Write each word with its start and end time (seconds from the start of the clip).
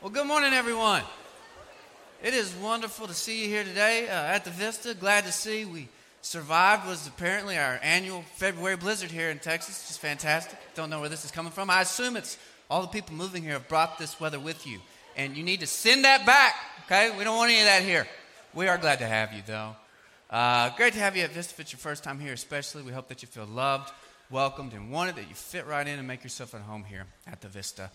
Well, 0.00 0.12
good 0.12 0.28
morning, 0.28 0.52
everyone. 0.52 1.02
It 2.22 2.32
is 2.32 2.54
wonderful 2.54 3.08
to 3.08 3.14
see 3.14 3.42
you 3.42 3.48
here 3.48 3.64
today 3.64 4.08
uh, 4.08 4.12
at 4.12 4.44
the 4.44 4.50
Vista. 4.50 4.94
Glad 4.94 5.24
to 5.24 5.32
see 5.32 5.64
we 5.64 5.88
survived. 6.22 6.86
Was 6.86 7.08
apparently 7.08 7.58
our 7.58 7.80
annual 7.82 8.22
February 8.36 8.76
blizzard 8.76 9.10
here 9.10 9.28
in 9.30 9.40
Texas. 9.40 9.88
Just 9.88 9.98
fantastic. 9.98 10.56
Don't 10.76 10.88
know 10.88 11.00
where 11.00 11.08
this 11.08 11.24
is 11.24 11.32
coming 11.32 11.50
from. 11.50 11.68
I 11.68 11.80
assume 11.80 12.16
it's 12.16 12.38
all 12.70 12.80
the 12.80 12.86
people 12.86 13.16
moving 13.16 13.42
here 13.42 13.54
have 13.54 13.66
brought 13.66 13.98
this 13.98 14.20
weather 14.20 14.38
with 14.38 14.68
you, 14.68 14.78
and 15.16 15.36
you 15.36 15.42
need 15.42 15.58
to 15.60 15.66
send 15.66 16.04
that 16.04 16.24
back. 16.24 16.54
Okay, 16.86 17.10
we 17.18 17.24
don't 17.24 17.36
want 17.36 17.50
any 17.50 17.58
of 17.58 17.66
that 17.66 17.82
here. 17.82 18.06
We 18.54 18.68
are 18.68 18.78
glad 18.78 19.00
to 19.00 19.06
have 19.06 19.32
you, 19.32 19.42
though. 19.44 19.74
Uh, 20.30 20.70
great 20.76 20.92
to 20.92 21.00
have 21.00 21.16
you 21.16 21.24
at 21.24 21.32
Vista. 21.32 21.54
If 21.54 21.58
it's 21.58 21.72
your 21.72 21.80
first 21.80 22.04
time 22.04 22.20
here, 22.20 22.34
especially, 22.34 22.84
we 22.84 22.92
hope 22.92 23.08
that 23.08 23.20
you 23.22 23.26
feel 23.26 23.46
loved, 23.46 23.90
welcomed, 24.30 24.74
and 24.74 24.92
wanted. 24.92 25.16
That 25.16 25.28
you 25.28 25.34
fit 25.34 25.66
right 25.66 25.84
in 25.84 25.98
and 25.98 26.06
make 26.06 26.22
yourself 26.22 26.54
at 26.54 26.60
home 26.60 26.84
here 26.84 27.06
at 27.26 27.40
the 27.40 27.48
Vista. 27.48 27.90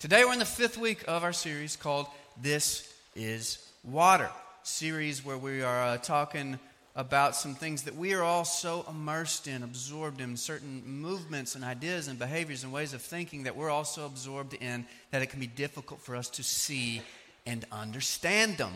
Today 0.00 0.24
we're 0.24 0.32
in 0.32 0.38
the 0.38 0.44
fifth 0.44 0.78
week 0.78 1.02
of 1.08 1.24
our 1.24 1.32
series 1.32 1.74
called 1.74 2.06
"This 2.40 2.94
Is 3.16 3.58
Water," 3.82 4.30
series 4.62 5.24
where 5.24 5.36
we 5.36 5.60
are 5.60 5.82
uh, 5.82 5.96
talking 5.96 6.60
about 6.94 7.34
some 7.34 7.56
things 7.56 7.82
that 7.82 7.96
we 7.96 8.14
are 8.14 8.22
all 8.22 8.44
so 8.44 8.86
immersed 8.88 9.48
in, 9.48 9.64
absorbed 9.64 10.20
in, 10.20 10.36
certain 10.36 10.84
movements 10.86 11.56
and 11.56 11.64
ideas 11.64 12.06
and 12.06 12.16
behaviors 12.16 12.62
and 12.62 12.72
ways 12.72 12.94
of 12.94 13.02
thinking 13.02 13.42
that 13.42 13.56
we're 13.56 13.70
also 13.70 14.06
absorbed 14.06 14.54
in, 14.54 14.86
that 15.10 15.20
it 15.20 15.30
can 15.30 15.40
be 15.40 15.48
difficult 15.48 16.00
for 16.00 16.14
us 16.14 16.30
to 16.30 16.44
see 16.44 17.02
and 17.44 17.64
understand 17.72 18.56
them. 18.56 18.74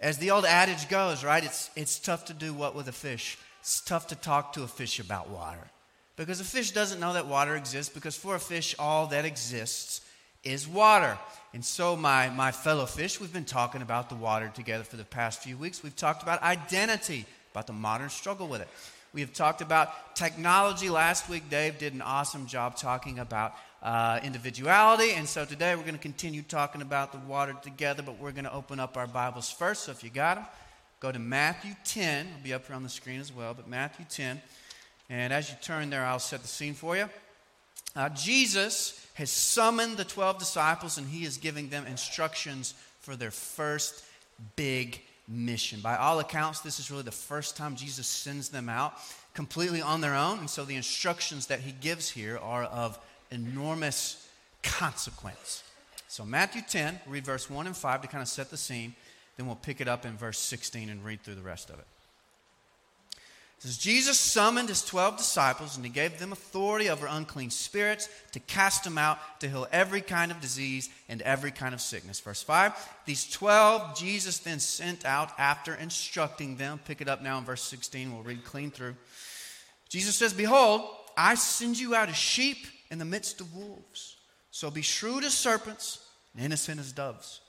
As 0.00 0.16
the 0.16 0.30
old 0.30 0.46
adage 0.46 0.88
goes, 0.88 1.22
right, 1.22 1.44
it's, 1.44 1.68
it's 1.76 1.98
tough 1.98 2.24
to 2.24 2.32
do 2.32 2.54
what 2.54 2.74
with 2.74 2.88
a 2.88 2.92
fish? 2.92 3.36
It's 3.60 3.82
tough 3.82 4.06
to 4.06 4.16
talk 4.16 4.54
to 4.54 4.62
a 4.62 4.68
fish 4.68 5.00
about 5.00 5.28
water. 5.28 5.68
Because 6.16 6.40
a 6.40 6.44
fish 6.44 6.70
doesn't 6.70 6.98
know 6.98 7.12
that 7.12 7.26
water 7.26 7.56
exists, 7.56 7.92
because 7.92 8.16
for 8.16 8.36
a 8.36 8.40
fish, 8.40 8.74
all 8.78 9.08
that 9.08 9.26
exists 9.26 10.00
is 10.44 10.66
water. 10.66 11.18
And 11.54 11.64
so, 11.64 11.96
my, 11.96 12.30
my 12.30 12.50
fellow 12.50 12.86
fish, 12.86 13.20
we've 13.20 13.32
been 13.32 13.44
talking 13.44 13.82
about 13.82 14.08
the 14.08 14.14
water 14.14 14.50
together 14.54 14.84
for 14.84 14.96
the 14.96 15.04
past 15.04 15.42
few 15.42 15.56
weeks. 15.56 15.82
We've 15.82 15.94
talked 15.94 16.22
about 16.22 16.42
identity, 16.42 17.26
about 17.52 17.66
the 17.66 17.74
modern 17.74 18.08
struggle 18.08 18.48
with 18.48 18.62
it. 18.62 18.68
We 19.12 19.20
have 19.20 19.34
talked 19.34 19.60
about 19.60 20.16
technology. 20.16 20.88
Last 20.88 21.28
week, 21.28 21.50
Dave 21.50 21.78
did 21.78 21.92
an 21.92 22.00
awesome 22.00 22.46
job 22.46 22.76
talking 22.76 23.18
about 23.18 23.54
uh, 23.82 24.20
individuality. 24.22 25.12
And 25.12 25.28
so 25.28 25.44
today, 25.44 25.76
we're 25.76 25.82
going 25.82 25.94
to 25.94 26.00
continue 26.00 26.40
talking 26.40 26.80
about 26.80 27.12
the 27.12 27.18
water 27.18 27.54
together, 27.62 28.02
but 28.02 28.18
we're 28.18 28.32
going 28.32 28.44
to 28.44 28.52
open 28.54 28.80
up 28.80 28.96
our 28.96 29.06
Bibles 29.06 29.50
first. 29.50 29.84
So 29.84 29.92
if 29.92 30.02
you 30.02 30.08
got 30.08 30.36
them, 30.36 30.46
go 31.00 31.12
to 31.12 31.18
Matthew 31.18 31.74
10. 31.84 32.26
It'll 32.26 32.42
be 32.42 32.54
up 32.54 32.66
here 32.66 32.74
on 32.74 32.82
the 32.82 32.88
screen 32.88 33.20
as 33.20 33.30
well, 33.30 33.52
but 33.52 33.68
Matthew 33.68 34.06
10. 34.08 34.40
And 35.10 35.32
as 35.32 35.50
you 35.50 35.56
turn 35.60 35.90
there, 35.90 36.06
I'll 36.06 36.18
set 36.18 36.40
the 36.40 36.48
scene 36.48 36.72
for 36.72 36.96
you. 36.96 37.10
Uh, 37.94 38.08
Jesus 38.08 39.01
has 39.14 39.30
summoned 39.30 39.96
the 39.96 40.04
12 40.04 40.38
disciples 40.38 40.98
and 40.98 41.08
he 41.08 41.24
is 41.24 41.36
giving 41.36 41.68
them 41.68 41.86
instructions 41.86 42.74
for 43.00 43.16
their 43.16 43.30
first 43.30 44.04
big 44.56 45.00
mission. 45.28 45.80
By 45.80 45.96
all 45.96 46.20
accounts, 46.20 46.60
this 46.60 46.78
is 46.78 46.90
really 46.90 47.02
the 47.02 47.10
first 47.10 47.56
time 47.56 47.76
Jesus 47.76 48.06
sends 48.06 48.48
them 48.48 48.68
out 48.68 48.94
completely 49.34 49.82
on 49.82 50.00
their 50.00 50.14
own. 50.14 50.38
And 50.38 50.50
so 50.50 50.64
the 50.64 50.76
instructions 50.76 51.46
that 51.48 51.60
he 51.60 51.72
gives 51.72 52.10
here 52.10 52.38
are 52.38 52.64
of 52.64 52.98
enormous 53.30 54.28
consequence. 54.62 55.64
So, 56.08 56.26
Matthew 56.26 56.60
10, 56.68 57.00
read 57.06 57.24
verse 57.24 57.48
1 57.48 57.66
and 57.66 57.76
5 57.76 58.02
to 58.02 58.08
kind 58.08 58.20
of 58.20 58.28
set 58.28 58.50
the 58.50 58.58
scene. 58.58 58.94
Then 59.38 59.46
we'll 59.46 59.56
pick 59.56 59.80
it 59.80 59.88
up 59.88 60.04
in 60.04 60.18
verse 60.18 60.38
16 60.38 60.90
and 60.90 61.02
read 61.02 61.22
through 61.22 61.36
the 61.36 61.42
rest 61.42 61.70
of 61.70 61.78
it 61.78 61.86
says 63.62 63.78
Jesus 63.78 64.18
summoned 64.18 64.70
his 64.70 64.84
12 64.84 65.18
disciples 65.18 65.76
and 65.76 65.84
he 65.84 65.90
gave 65.92 66.18
them 66.18 66.32
authority 66.32 66.90
over 66.90 67.06
unclean 67.06 67.50
spirits 67.50 68.08
to 68.32 68.40
cast 68.40 68.82
them 68.82 68.98
out 68.98 69.18
to 69.38 69.48
heal 69.48 69.68
every 69.70 70.00
kind 70.00 70.32
of 70.32 70.40
disease 70.40 70.90
and 71.08 71.22
every 71.22 71.52
kind 71.52 71.72
of 71.72 71.80
sickness. 71.80 72.18
Verse 72.18 72.42
5 72.42 72.72
These 73.06 73.30
12 73.30 73.96
Jesus 73.96 74.40
then 74.40 74.58
sent 74.58 75.04
out 75.04 75.30
after 75.38 75.76
instructing 75.76 76.56
them. 76.56 76.80
Pick 76.86 77.00
it 77.00 77.08
up 77.08 77.22
now 77.22 77.38
in 77.38 77.44
verse 77.44 77.62
16. 77.62 78.12
We'll 78.12 78.24
read 78.24 78.44
clean 78.44 78.72
through. 78.72 78.96
Jesus 79.88 80.16
says, 80.16 80.32
Behold, 80.32 80.82
I 81.16 81.36
send 81.36 81.78
you 81.78 81.94
out 81.94 82.08
as 82.08 82.16
sheep 82.16 82.66
in 82.90 82.98
the 82.98 83.04
midst 83.04 83.40
of 83.40 83.54
wolves. 83.54 84.16
So 84.50 84.72
be 84.72 84.82
shrewd 84.82 85.22
as 85.22 85.34
serpents 85.34 86.04
and 86.34 86.44
innocent 86.44 86.80
as 86.80 86.90
doves. 86.90 87.41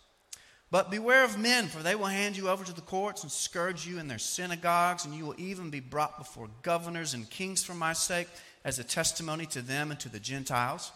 But 0.73 0.89
beware 0.89 1.23
of 1.23 1.37
men, 1.37 1.67
for 1.67 1.83
they 1.83 1.93
will 1.93 2.07
hand 2.07 2.35
you 2.35 2.49
over 2.49 2.65
to 2.65 2.73
the 2.73 2.81
courts 2.81 3.21
and 3.21 3.31
scourge 3.31 3.85
you 3.85 3.99
in 3.99 4.07
their 4.07 4.17
synagogues, 4.17 5.05
and 5.05 5.13
you 5.13 5.23
will 5.23 5.35
even 5.37 5.69
be 5.69 5.79
brought 5.79 6.17
before 6.17 6.49
governors 6.63 7.13
and 7.13 7.29
kings 7.29 7.63
for 7.63 7.75
my 7.75 7.93
sake, 7.93 8.27
as 8.65 8.79
a 8.79 8.83
testimony 8.83 9.45
to 9.45 9.61
them 9.61 9.91
and 9.91 9.99
to 9.99 10.09
the 10.09 10.19
Gentiles. 10.19 10.91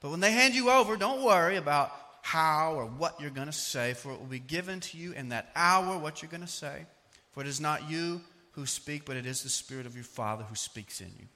But 0.00 0.12
when 0.12 0.20
they 0.20 0.32
hand 0.32 0.54
you 0.54 0.70
over, 0.70 0.96
don't 0.96 1.22
worry 1.22 1.56
about 1.56 1.92
how 2.22 2.72
or 2.72 2.86
what 2.86 3.20
you're 3.20 3.28
going 3.28 3.48
to 3.48 3.52
say, 3.52 3.92
for 3.92 4.12
it 4.12 4.18
will 4.18 4.28
be 4.28 4.38
given 4.38 4.80
to 4.80 4.96
you 4.96 5.12
in 5.12 5.28
that 5.28 5.50
hour 5.54 5.98
what 5.98 6.22
you're 6.22 6.30
going 6.30 6.40
to 6.40 6.46
say. 6.46 6.86
For 7.32 7.42
it 7.42 7.48
is 7.48 7.60
not 7.60 7.90
you 7.90 8.22
who 8.52 8.64
speak, 8.64 9.04
but 9.04 9.18
it 9.18 9.26
is 9.26 9.42
the 9.42 9.50
Spirit 9.50 9.84
of 9.84 9.94
your 9.94 10.04
Father 10.04 10.44
who 10.44 10.54
speaks 10.54 11.02
in 11.02 11.12
you. 11.18 11.26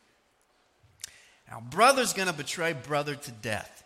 Now, 1.50 1.60
brother's 1.60 2.14
going 2.14 2.28
to 2.28 2.32
betray 2.32 2.72
brother 2.72 3.16
to 3.16 3.30
death 3.30 3.84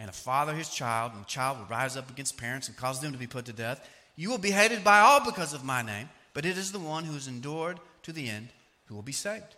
and 0.00 0.08
a 0.08 0.12
father 0.12 0.54
his 0.54 0.70
child, 0.70 1.12
and 1.12 1.20
the 1.20 1.26
child 1.26 1.58
will 1.58 1.66
rise 1.66 1.94
up 1.94 2.08
against 2.10 2.38
parents 2.38 2.68
and 2.68 2.76
cause 2.76 3.00
them 3.00 3.12
to 3.12 3.18
be 3.18 3.26
put 3.26 3.44
to 3.44 3.52
death. 3.52 3.86
You 4.16 4.30
will 4.30 4.38
be 4.38 4.50
hated 4.50 4.82
by 4.82 5.00
all 5.00 5.22
because 5.22 5.52
of 5.52 5.62
my 5.62 5.82
name, 5.82 6.08
but 6.32 6.46
it 6.46 6.56
is 6.56 6.72
the 6.72 6.78
one 6.78 7.04
who 7.04 7.14
is 7.16 7.28
endured 7.28 7.78
to 8.04 8.12
the 8.12 8.28
end 8.28 8.48
who 8.86 8.94
will 8.94 9.02
be 9.02 9.12
saved. 9.12 9.56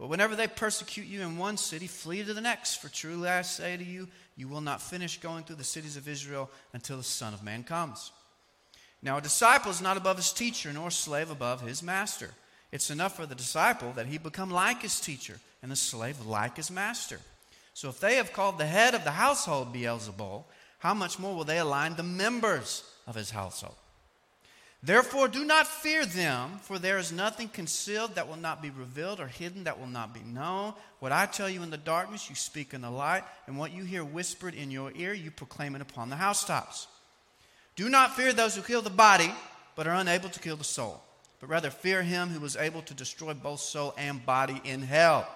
But 0.00 0.08
whenever 0.08 0.34
they 0.34 0.48
persecute 0.48 1.06
you 1.06 1.22
in 1.22 1.38
one 1.38 1.56
city, 1.56 1.86
flee 1.86 2.24
to 2.24 2.34
the 2.34 2.40
next. 2.40 2.82
For 2.82 2.88
truly 2.88 3.28
I 3.28 3.42
say 3.42 3.76
to 3.76 3.84
you, 3.84 4.08
you 4.36 4.48
will 4.48 4.60
not 4.60 4.82
finish 4.82 5.20
going 5.20 5.44
through 5.44 5.56
the 5.56 5.64
cities 5.64 5.96
of 5.96 6.08
Israel 6.08 6.50
until 6.72 6.96
the 6.96 7.04
Son 7.04 7.32
of 7.32 7.44
Man 7.44 7.62
comes. 7.62 8.10
Now, 9.00 9.18
a 9.18 9.22
disciple 9.22 9.70
is 9.70 9.80
not 9.80 9.96
above 9.96 10.16
his 10.16 10.32
teacher, 10.32 10.72
nor 10.72 10.88
a 10.88 10.92
slave 10.92 11.30
above 11.30 11.60
his 11.60 11.84
master. 11.84 12.30
It's 12.72 12.90
enough 12.90 13.14
for 13.14 13.26
the 13.26 13.36
disciple 13.36 13.92
that 13.92 14.06
he 14.06 14.18
become 14.18 14.50
like 14.50 14.82
his 14.82 14.98
teacher, 14.98 15.38
and 15.62 15.70
the 15.70 15.76
slave 15.76 16.26
like 16.26 16.56
his 16.56 16.70
master. 16.70 17.20
So 17.74 17.88
if 17.88 18.00
they 18.00 18.16
have 18.16 18.32
called 18.32 18.58
the 18.58 18.66
head 18.66 18.94
of 18.94 19.04
the 19.04 19.12
household 19.12 19.74
Beelzebul, 19.74 20.44
how 20.78 20.94
much 20.94 21.18
more 21.18 21.34
will 21.34 21.44
they 21.44 21.58
align 21.58 21.96
the 21.96 22.02
members 22.02 22.84
of 23.06 23.14
his 23.14 23.30
household? 23.30 23.76
Therefore, 24.84 25.28
do 25.28 25.44
not 25.44 25.68
fear 25.68 26.04
them, 26.04 26.58
for 26.62 26.76
there 26.76 26.98
is 26.98 27.12
nothing 27.12 27.48
concealed 27.48 28.16
that 28.16 28.26
will 28.26 28.36
not 28.36 28.60
be 28.60 28.70
revealed, 28.70 29.20
or 29.20 29.28
hidden 29.28 29.62
that 29.64 29.78
will 29.78 29.86
not 29.86 30.12
be 30.12 30.20
known. 30.20 30.74
What 30.98 31.12
I 31.12 31.26
tell 31.26 31.48
you 31.48 31.62
in 31.62 31.70
the 31.70 31.76
darkness, 31.76 32.28
you 32.28 32.34
speak 32.34 32.74
in 32.74 32.80
the 32.80 32.90
light, 32.90 33.22
and 33.46 33.56
what 33.56 33.72
you 33.72 33.84
hear 33.84 34.04
whispered 34.04 34.54
in 34.54 34.72
your 34.72 34.90
ear, 34.96 35.14
you 35.14 35.30
proclaim 35.30 35.76
it 35.76 35.82
upon 35.82 36.10
the 36.10 36.16
housetops. 36.16 36.88
Do 37.76 37.88
not 37.88 38.16
fear 38.16 38.32
those 38.32 38.56
who 38.56 38.62
kill 38.62 38.82
the 38.82 38.90
body, 38.90 39.32
but 39.76 39.86
are 39.86 39.94
unable 39.94 40.28
to 40.30 40.40
kill 40.40 40.56
the 40.56 40.64
soul, 40.64 41.00
but 41.38 41.48
rather 41.48 41.70
fear 41.70 42.02
him 42.02 42.28
who 42.28 42.44
is 42.44 42.56
able 42.56 42.82
to 42.82 42.94
destroy 42.94 43.34
both 43.34 43.60
soul 43.60 43.94
and 43.96 44.26
body 44.26 44.60
in 44.64 44.82
hell. 44.82 45.28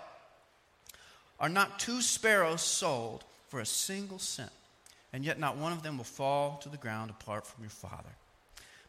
Are 1.39 1.49
not 1.49 1.79
two 1.79 2.01
sparrows 2.01 2.63
sold 2.63 3.25
for 3.49 3.61
a 3.61 3.67
single 3.67 4.19
cent? 4.19 4.51
And 5.13 5.25
yet 5.25 5.39
not 5.39 5.57
one 5.57 5.73
of 5.73 5.83
them 5.83 5.97
will 5.97 6.05
fall 6.05 6.59
to 6.63 6.69
the 6.69 6.77
ground 6.77 7.11
apart 7.11 7.47
from 7.47 7.63
your 7.63 7.71
Father. 7.71 8.11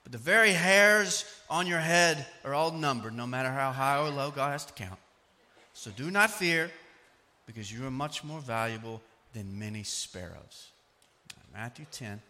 But 0.03 0.11
the 0.11 0.17
very 0.17 0.51
hairs 0.51 1.25
on 1.49 1.67
your 1.67 1.79
head 1.79 2.25
are 2.45 2.53
all 2.53 2.71
numbered, 2.71 3.13
no 3.13 3.27
matter 3.27 3.51
how 3.51 3.71
high 3.71 3.99
or 3.99 4.09
low 4.09 4.31
God 4.31 4.51
has 4.51 4.65
to 4.65 4.73
count. 4.73 4.99
So 5.73 5.91
do 5.91 6.09
not 6.09 6.31
fear, 6.31 6.71
because 7.45 7.71
you 7.71 7.85
are 7.85 7.91
much 7.91 8.23
more 8.23 8.39
valuable 8.39 9.01
than 9.33 9.59
many 9.59 9.83
sparrows. 9.83 10.69
Matthew 11.53 11.85
10, 11.91 12.21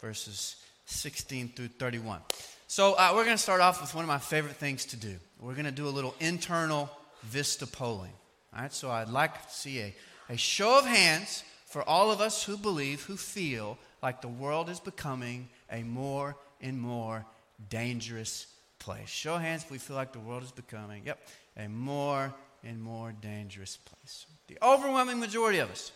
verses 0.00 0.56
16 0.86 1.52
through 1.54 1.68
31. 1.68 2.20
So 2.66 2.94
uh, 2.94 3.12
we're 3.14 3.24
going 3.24 3.36
to 3.36 3.42
start 3.42 3.60
off 3.60 3.80
with 3.80 3.94
one 3.94 4.04
of 4.04 4.08
my 4.08 4.18
favorite 4.18 4.56
things 4.56 4.84
to 4.86 4.96
do. 4.96 5.14
We're 5.40 5.54
going 5.54 5.64
to 5.66 5.70
do 5.70 5.86
a 5.86 5.90
little 5.90 6.14
internal 6.18 6.90
vista 7.22 7.66
polling. 7.66 8.12
All 8.54 8.62
right, 8.62 8.72
so 8.72 8.90
I'd 8.90 9.08
like 9.08 9.46
to 9.48 9.52
see 9.52 9.80
a, 9.80 9.94
a 10.28 10.36
show 10.36 10.78
of 10.78 10.86
hands 10.86 11.42
for 11.66 11.82
all 11.88 12.12
of 12.12 12.20
us 12.20 12.44
who 12.44 12.56
believe, 12.56 13.02
who 13.02 13.16
feel 13.16 13.78
like 14.00 14.20
the 14.20 14.28
world 14.28 14.70
is 14.70 14.78
becoming 14.78 15.48
a 15.72 15.82
more 15.82 16.36
and 16.60 16.80
more 16.80 17.24
dangerous 17.68 18.46
place. 18.78 19.08
Show 19.08 19.38
hands 19.38 19.64
if 19.64 19.70
we 19.70 19.78
feel 19.78 19.96
like 19.96 20.12
the 20.12 20.20
world 20.20 20.44
is 20.44 20.52
becoming, 20.52 21.02
yep, 21.04 21.18
a 21.56 21.68
more 21.68 22.32
and 22.62 22.80
more 22.80 23.12
dangerous 23.12 23.76
place. 23.76 24.26
The 24.46 24.58
overwhelming 24.62 25.18
majority 25.18 25.58
of 25.58 25.70
us. 25.70 25.90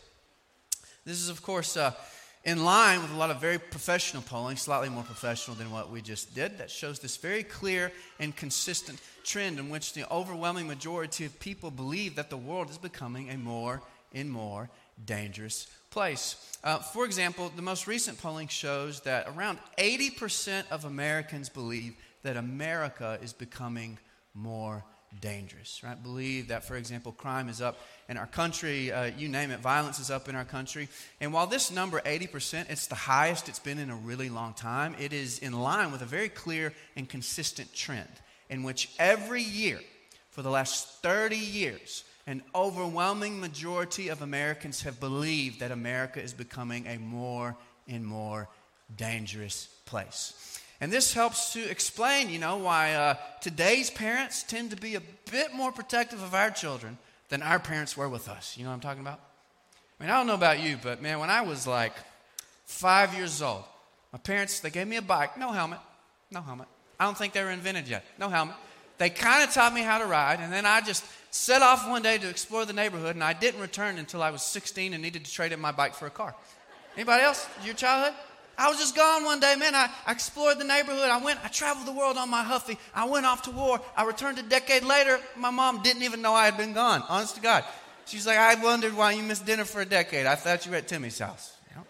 This 1.04 1.18
is, 1.18 1.28
of 1.28 1.42
course, 1.42 1.76
uh, 1.76 1.92
in 2.44 2.64
line 2.64 3.02
with 3.02 3.12
a 3.12 3.16
lot 3.16 3.30
of 3.30 3.40
very 3.40 3.58
professional 3.58 4.22
polling, 4.22 4.56
slightly 4.56 4.88
more 4.88 5.02
professional 5.02 5.56
than 5.56 5.70
what 5.70 5.90
we 5.90 6.00
just 6.00 6.34
did, 6.34 6.58
that 6.58 6.70
shows 6.70 6.98
this 6.98 7.16
very 7.16 7.42
clear 7.42 7.92
and 8.18 8.34
consistent 8.34 9.00
trend 9.24 9.58
in 9.58 9.68
which 9.68 9.92
the 9.92 10.10
overwhelming 10.10 10.66
majority 10.66 11.24
of 11.24 11.38
people 11.40 11.70
believe 11.70 12.14
that 12.16 12.30
the 12.30 12.36
world 12.36 12.70
is 12.70 12.78
becoming 12.78 13.30
a 13.30 13.36
more 13.36 13.82
and 14.14 14.30
more 14.30 14.70
dangerous 15.04 15.66
place. 15.90 16.58
Uh, 16.64 16.78
for 16.78 17.04
example, 17.04 17.52
the 17.54 17.62
most 17.62 17.86
recent 17.86 18.20
polling 18.20 18.48
shows 18.48 19.00
that 19.00 19.28
around 19.28 19.58
80% 19.78 20.64
of 20.70 20.84
Americans 20.84 21.48
believe 21.48 21.94
that 22.22 22.36
America 22.36 23.18
is 23.22 23.32
becoming 23.32 23.98
more 24.34 24.76
dangerous, 24.76 24.84
right? 25.82 26.00
Believe 26.02 26.48
that, 26.48 26.64
for 26.64 26.76
example, 26.76 27.12
crime 27.12 27.48
is 27.48 27.60
up 27.60 27.78
in 28.08 28.16
our 28.16 28.26
country, 28.26 28.92
uh, 28.92 29.10
you 29.16 29.28
name 29.28 29.50
it, 29.50 29.60
violence 29.60 29.98
is 29.98 30.10
up 30.10 30.28
in 30.28 30.34
our 30.34 30.44
country. 30.44 30.88
And 31.20 31.32
while 31.32 31.46
this 31.46 31.70
number, 31.70 32.00
80%, 32.00 32.70
it's 32.70 32.86
the 32.86 32.94
highest 32.94 33.48
it's 33.48 33.58
been 33.58 33.78
in 33.78 33.90
a 33.90 33.96
really 33.96 34.28
long 34.28 34.54
time, 34.54 34.94
it 34.98 35.12
is 35.12 35.38
in 35.38 35.52
line 35.52 35.92
with 35.92 36.02
a 36.02 36.06
very 36.06 36.28
clear 36.28 36.72
and 36.96 37.08
consistent 37.08 37.74
trend 37.74 38.08
in 38.48 38.62
which 38.62 38.90
every 38.98 39.42
year, 39.42 39.80
for 40.30 40.42
the 40.42 40.50
last 40.50 41.02
30 41.02 41.36
years, 41.36 42.04
an 42.26 42.42
overwhelming 42.54 43.40
majority 43.40 44.08
of 44.08 44.20
Americans 44.22 44.82
have 44.82 45.00
believed 45.00 45.60
that 45.60 45.70
America 45.70 46.22
is 46.22 46.34
becoming 46.34 46.86
a 46.86 46.98
more 46.98 47.56
and 47.88 48.04
more 48.06 48.48
dangerous 48.96 49.68
place. 49.86 50.60
And 50.80 50.92
this 50.92 51.12
helps 51.12 51.52
to 51.54 51.68
explain, 51.68 52.30
you 52.30 52.38
know, 52.38 52.56
why 52.56 52.94
uh, 52.94 53.14
today's 53.40 53.90
parents 53.90 54.44
tend 54.44 54.70
to 54.70 54.76
be 54.76 54.94
a 54.94 55.02
bit 55.30 55.52
more 55.52 55.72
protective 55.72 56.22
of 56.22 56.34
our 56.34 56.50
children 56.50 56.98
than 57.28 57.42
our 57.42 57.58
parents 57.58 57.96
were 57.96 58.08
with 58.08 58.28
us. 58.28 58.56
You 58.56 58.64
know 58.64 58.70
what 58.70 58.74
I'm 58.74 58.80
talking 58.80 59.02
about? 59.02 59.20
I 59.98 60.04
mean, 60.04 60.10
I 60.10 60.16
don't 60.16 60.28
know 60.28 60.34
about 60.34 60.60
you, 60.60 60.78
but 60.80 61.02
man, 61.02 61.18
when 61.18 61.30
I 61.30 61.40
was 61.42 61.66
like 61.66 61.94
five 62.66 63.14
years 63.14 63.42
old, 63.42 63.64
my 64.12 64.18
parents, 64.18 64.60
they 64.60 64.70
gave 64.70 64.86
me 64.86 64.96
a 64.96 65.02
bike, 65.02 65.36
no 65.36 65.50
helmet, 65.50 65.80
no 66.30 66.40
helmet. 66.40 66.68
I 66.98 67.04
don't 67.04 67.18
think 67.18 67.32
they 67.32 67.42
were 67.42 67.50
invented 67.50 67.88
yet, 67.88 68.04
no 68.18 68.28
helmet. 68.28 68.54
They 68.98 69.10
kind 69.10 69.46
of 69.46 69.52
taught 69.52 69.74
me 69.74 69.82
how 69.82 69.98
to 69.98 70.06
ride, 70.06 70.40
and 70.40 70.52
then 70.52 70.66
I 70.66 70.80
just 70.80 71.04
set 71.30 71.62
off 71.62 71.88
one 71.88 72.02
day 72.02 72.18
to 72.18 72.28
explore 72.28 72.64
the 72.64 72.72
neighborhood, 72.72 73.14
and 73.14 73.22
I 73.22 73.32
didn't 73.32 73.60
return 73.60 73.98
until 73.98 74.22
I 74.22 74.30
was 74.30 74.42
16 74.42 74.92
and 74.94 75.02
needed 75.02 75.24
to 75.24 75.30
trade 75.30 75.52
in 75.52 75.60
my 75.60 75.72
bike 75.72 75.94
for 75.94 76.06
a 76.06 76.10
car. 76.10 76.34
Anybody 76.96 77.22
else? 77.22 77.46
Your 77.64 77.74
childhood? 77.74 78.14
I 78.58 78.68
was 78.68 78.78
just 78.78 78.96
gone 78.96 79.24
one 79.24 79.38
day, 79.38 79.54
man. 79.54 79.76
I, 79.76 79.88
I, 80.04 80.10
explored 80.10 80.58
the 80.58 80.64
neighborhood. 80.64 81.08
I 81.08 81.22
went, 81.22 81.38
I 81.44 81.48
traveled 81.48 81.86
the 81.86 81.92
world 81.92 82.16
on 82.16 82.28
my 82.28 82.42
Huffy. 82.42 82.76
I 82.92 83.04
went 83.04 83.24
off 83.24 83.42
to 83.42 83.52
war. 83.52 83.80
I 83.96 84.04
returned 84.04 84.38
a 84.40 84.42
decade 84.42 84.82
later. 84.82 85.20
My 85.36 85.50
mom 85.50 85.80
didn't 85.82 86.02
even 86.02 86.20
know 86.20 86.34
I 86.34 86.46
had 86.46 86.56
been 86.56 86.72
gone, 86.72 87.04
honest 87.08 87.36
to 87.36 87.40
God. 87.40 87.64
She's 88.04 88.26
like, 88.26 88.36
I 88.36 88.56
wondered 88.56 88.96
why 88.96 89.12
you 89.12 89.22
missed 89.22 89.46
dinner 89.46 89.64
for 89.64 89.80
a 89.80 89.86
decade. 89.86 90.26
I 90.26 90.34
thought 90.34 90.66
you 90.66 90.72
were 90.72 90.78
at 90.78 90.88
Timmy's 90.88 91.20
house. 91.20 91.56
You 91.70 91.76
know? 91.76 91.86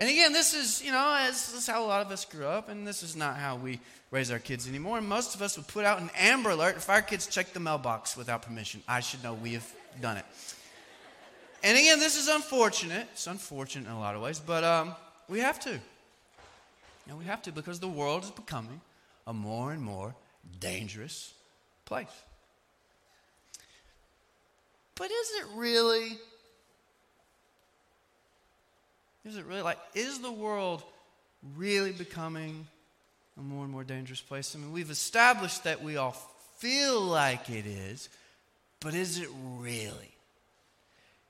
And 0.00 0.10
again, 0.10 0.32
this 0.32 0.54
is, 0.54 0.82
you 0.82 0.90
know, 0.90 1.24
this 1.28 1.54
is 1.54 1.68
how 1.68 1.84
a 1.84 1.86
lot 1.86 2.04
of 2.04 2.10
us 2.10 2.24
grew 2.24 2.46
up, 2.46 2.68
and 2.68 2.84
this 2.84 3.04
is 3.04 3.14
not 3.14 3.36
how 3.36 3.54
we 3.54 3.78
raise 4.10 4.32
our 4.32 4.40
kids 4.40 4.66
anymore. 4.66 4.98
And 4.98 5.08
most 5.08 5.36
of 5.36 5.42
us 5.42 5.56
would 5.56 5.68
put 5.68 5.84
out 5.84 6.00
an 6.00 6.10
Amber 6.16 6.50
Alert 6.50 6.78
if 6.78 6.90
our 6.90 7.02
kids 7.02 7.28
check 7.28 7.52
the 7.52 7.60
mailbox 7.60 8.16
without 8.16 8.42
permission. 8.42 8.82
I 8.88 8.98
should 8.98 9.22
know 9.22 9.34
we 9.34 9.52
have 9.52 9.72
done 10.00 10.16
it. 10.16 10.24
And 11.62 11.78
again, 11.78 12.00
this 12.00 12.16
is 12.16 12.26
unfortunate. 12.26 13.06
It's 13.12 13.28
unfortunate 13.28 13.86
in 13.86 13.92
a 13.92 14.00
lot 14.00 14.16
of 14.16 14.22
ways, 14.22 14.40
but 14.40 14.64
um, 14.64 14.94
we 15.28 15.40
have 15.40 15.60
to. 15.60 15.78
Know, 17.08 17.16
we 17.16 17.24
have 17.24 17.42
to 17.42 17.52
because 17.52 17.80
the 17.80 17.88
world 17.88 18.24
is 18.24 18.30
becoming 18.30 18.82
a 19.26 19.32
more 19.32 19.72
and 19.72 19.82
more 19.82 20.14
dangerous 20.60 21.32
place. 21.86 22.06
But 24.94 25.10
is 25.10 25.30
it 25.40 25.46
really? 25.54 26.18
Is 29.24 29.36
it 29.36 29.46
really 29.46 29.62
like, 29.62 29.78
is 29.94 30.20
the 30.20 30.32
world 30.32 30.82
really 31.56 31.92
becoming 31.92 32.66
a 33.38 33.42
more 33.42 33.64
and 33.64 33.72
more 33.72 33.84
dangerous 33.84 34.20
place? 34.20 34.54
I 34.54 34.58
mean, 34.58 34.72
we've 34.72 34.90
established 34.90 35.64
that 35.64 35.82
we 35.82 35.96
all 35.96 36.16
feel 36.58 37.00
like 37.00 37.48
it 37.48 37.64
is, 37.66 38.08
but 38.80 38.94
is 38.94 39.18
it 39.18 39.28
really? 39.56 40.14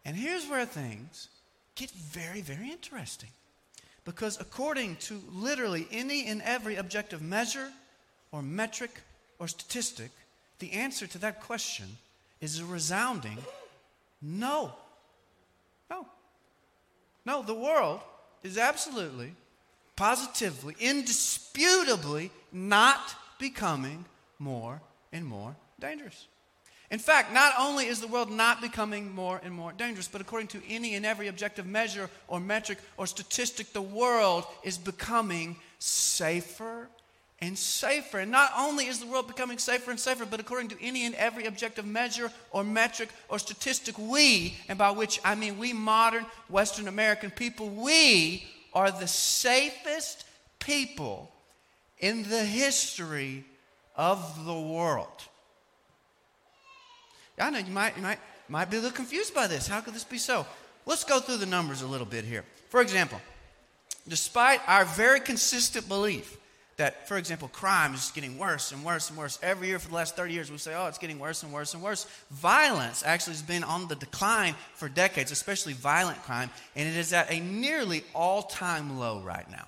And 0.05 0.17
here's 0.17 0.49
where 0.49 0.65
things 0.65 1.29
get 1.75 1.91
very, 1.91 2.41
very 2.41 2.71
interesting. 2.71 3.31
Because 4.09 4.41
according 4.41 4.97
to 5.01 5.21
literally 5.31 5.87
any 5.93 6.29
and 6.29 6.41
every 6.41 6.77
objective 6.77 7.21
measure 7.21 7.69
or 8.33 8.41
metric 8.41 9.03
or 9.39 9.49
statistic, 9.49 10.11
the 10.61 10.73
answer 10.73 11.07
to 11.07 11.19
that 11.19 11.43
question 11.43 11.85
is 12.41 12.59
a 12.59 12.65
resounding 12.65 13.37
no. 14.23 14.73
No. 15.91 16.07
No, 17.27 17.43
the 17.43 17.53
world 17.53 18.01
is 18.43 18.57
absolutely, 18.57 19.35
positively, 19.95 20.75
indisputably 20.81 22.31
not 22.51 23.15
becoming 23.39 24.07
more 24.39 24.81
and 25.13 25.27
more 25.27 25.55
dangerous. 25.79 26.29
In 26.91 26.99
fact, 26.99 27.35
not 27.35 27.53
only 27.59 27.87
is 27.87 28.01
the 28.01 28.07
world 28.07 28.31
not 28.31 28.63
becoming 28.63 29.15
more 29.15 29.41
and 29.45 29.53
more 29.53 29.73
dangerous, 29.73 30.09
but 30.09 30.23
according 30.23 30.49
to 30.49 30.63
any 30.67 30.95
and 30.95 31.05
every 31.05 31.29
objective 31.29 31.67
measure 31.67 32.09
or 32.29 32.41
metric 32.41 32.79
or 32.97 33.07
statistic, 33.07 33.73
the 33.73 33.83
world 33.83 34.45
is 34.63 34.79
becoming 34.79 35.57
safer 35.79 36.89
and 37.41 37.59
safer. 37.59 38.21
And 38.21 38.31
not 38.31 38.53
only 38.57 38.87
is 38.87 39.01
the 39.01 39.07
world 39.07 39.29
becoming 39.29 39.59
safer 39.59 39.91
and 39.91 40.01
safer, 40.01 40.25
but 40.25 40.41
according 40.41 40.69
to 40.71 40.83
any 40.83 41.05
and 41.05 41.15
every 41.17 41.45
objective 41.45 41.85
measure 41.87 42.33
or 42.53 42.65
metric 42.65 43.11
or 43.29 43.39
statistic, 43.39 43.99
we, 43.99 44.57
and 44.69 44.79
by 44.79 44.91
which 44.91 45.21
I 45.23 45.35
mean 45.35 45.59
we 45.59 45.75
modern 45.75 46.25
Western 46.49 46.89
American 46.89 47.31
people, 47.31 47.69
we 47.69 48.47
are 48.73 48.91
the 48.91 49.07
safest 49.07 50.25
people 50.59 51.31
in 51.99 52.23
the 52.29 52.45
history 52.45 53.45
of 53.95 54.47
the 54.47 54.59
world. 54.59 55.29
I 57.41 57.51
know 57.51 57.59
you 57.59 57.73
might, 57.73 57.97
you 57.97 58.03
might, 58.03 58.19
might 58.49 58.71
be 58.71 58.77
a 58.77 58.81
little 58.81 58.97
confused 58.97 59.35
by 59.35 59.47
this. 59.47 59.67
How 59.67 59.81
could 59.81 59.95
this 59.95 60.05
be 60.05 60.19
so? 60.19 60.47
Let's 60.87 61.05
go 61.05 61.21
through 61.21 61.37
the 61.39 61.47
numbers 61.47 61.83
a 61.83 61.87
little 61.87 62.07
bit 62.07 62.25
here. 62.25 62.45
For 62.71 62.81
example, 62.81 63.21
despite 64.09 64.61
our 64.67 64.85
very 64.85 65.21
consistent 65.21 65.89
belief 65.89 66.37
that, 66.79 67.09
for 67.09 67.19
example, 67.19 67.49
crime 67.49 67.93
is 67.93 68.11
getting 68.15 68.39
worse 68.39 68.73
and 68.73 68.85
worse 68.85 69.11
and 69.11 69.19
worse 69.19 69.39
every 69.43 69.67
year 69.67 69.79
for 69.79 69.89
the 69.89 69.95
last 69.95 70.17
30 70.17 70.33
years, 70.33 70.51
we 70.51 70.59
say, 70.59 70.75
oh, 70.75 70.87
it's 70.87 70.99
getting 70.99 71.19
worse 71.19 71.43
and 71.43 71.53
worse 71.53 71.75
and 71.75 71.83
worse. 71.83 72.07
Violence 72.31 73.03
actually 73.05 73.33
has 73.33 73.43
been 73.43 73.65
on 73.65 73.89
the 73.89 73.97
decline 73.97 74.55
for 74.75 74.89
decades, 74.89 75.33
especially 75.33 75.73
violent 75.73 76.23
crime, 76.23 76.51
and 76.77 76.89
it 76.89 76.97
is 76.97 77.13
at 77.13 77.31
a 77.33 77.41
nearly 77.41 78.05
all 78.15 78.43
time 78.43 78.99
low 78.99 79.21
right 79.21 79.51
now. 79.51 79.67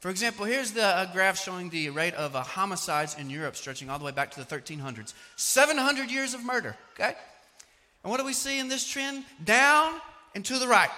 For 0.00 0.08
example, 0.08 0.46
here's 0.46 0.72
the 0.72 1.08
graph 1.12 1.38
showing 1.38 1.68
the 1.68 1.90
rate 1.90 2.14
of 2.14 2.34
uh, 2.34 2.42
homicides 2.42 3.16
in 3.18 3.28
Europe 3.28 3.54
stretching 3.54 3.90
all 3.90 3.98
the 3.98 4.04
way 4.04 4.12
back 4.12 4.30
to 4.30 4.42
the 4.42 4.46
1300s. 4.46 5.12
700 5.36 6.10
years 6.10 6.32
of 6.32 6.42
murder, 6.42 6.74
okay? 6.94 7.14
And 8.02 8.10
what 8.10 8.18
do 8.18 8.24
we 8.24 8.32
see 8.32 8.58
in 8.58 8.68
this 8.68 8.88
trend? 8.88 9.24
Down 9.44 9.92
and 10.34 10.42
to 10.46 10.58
the 10.58 10.66
right. 10.66 10.88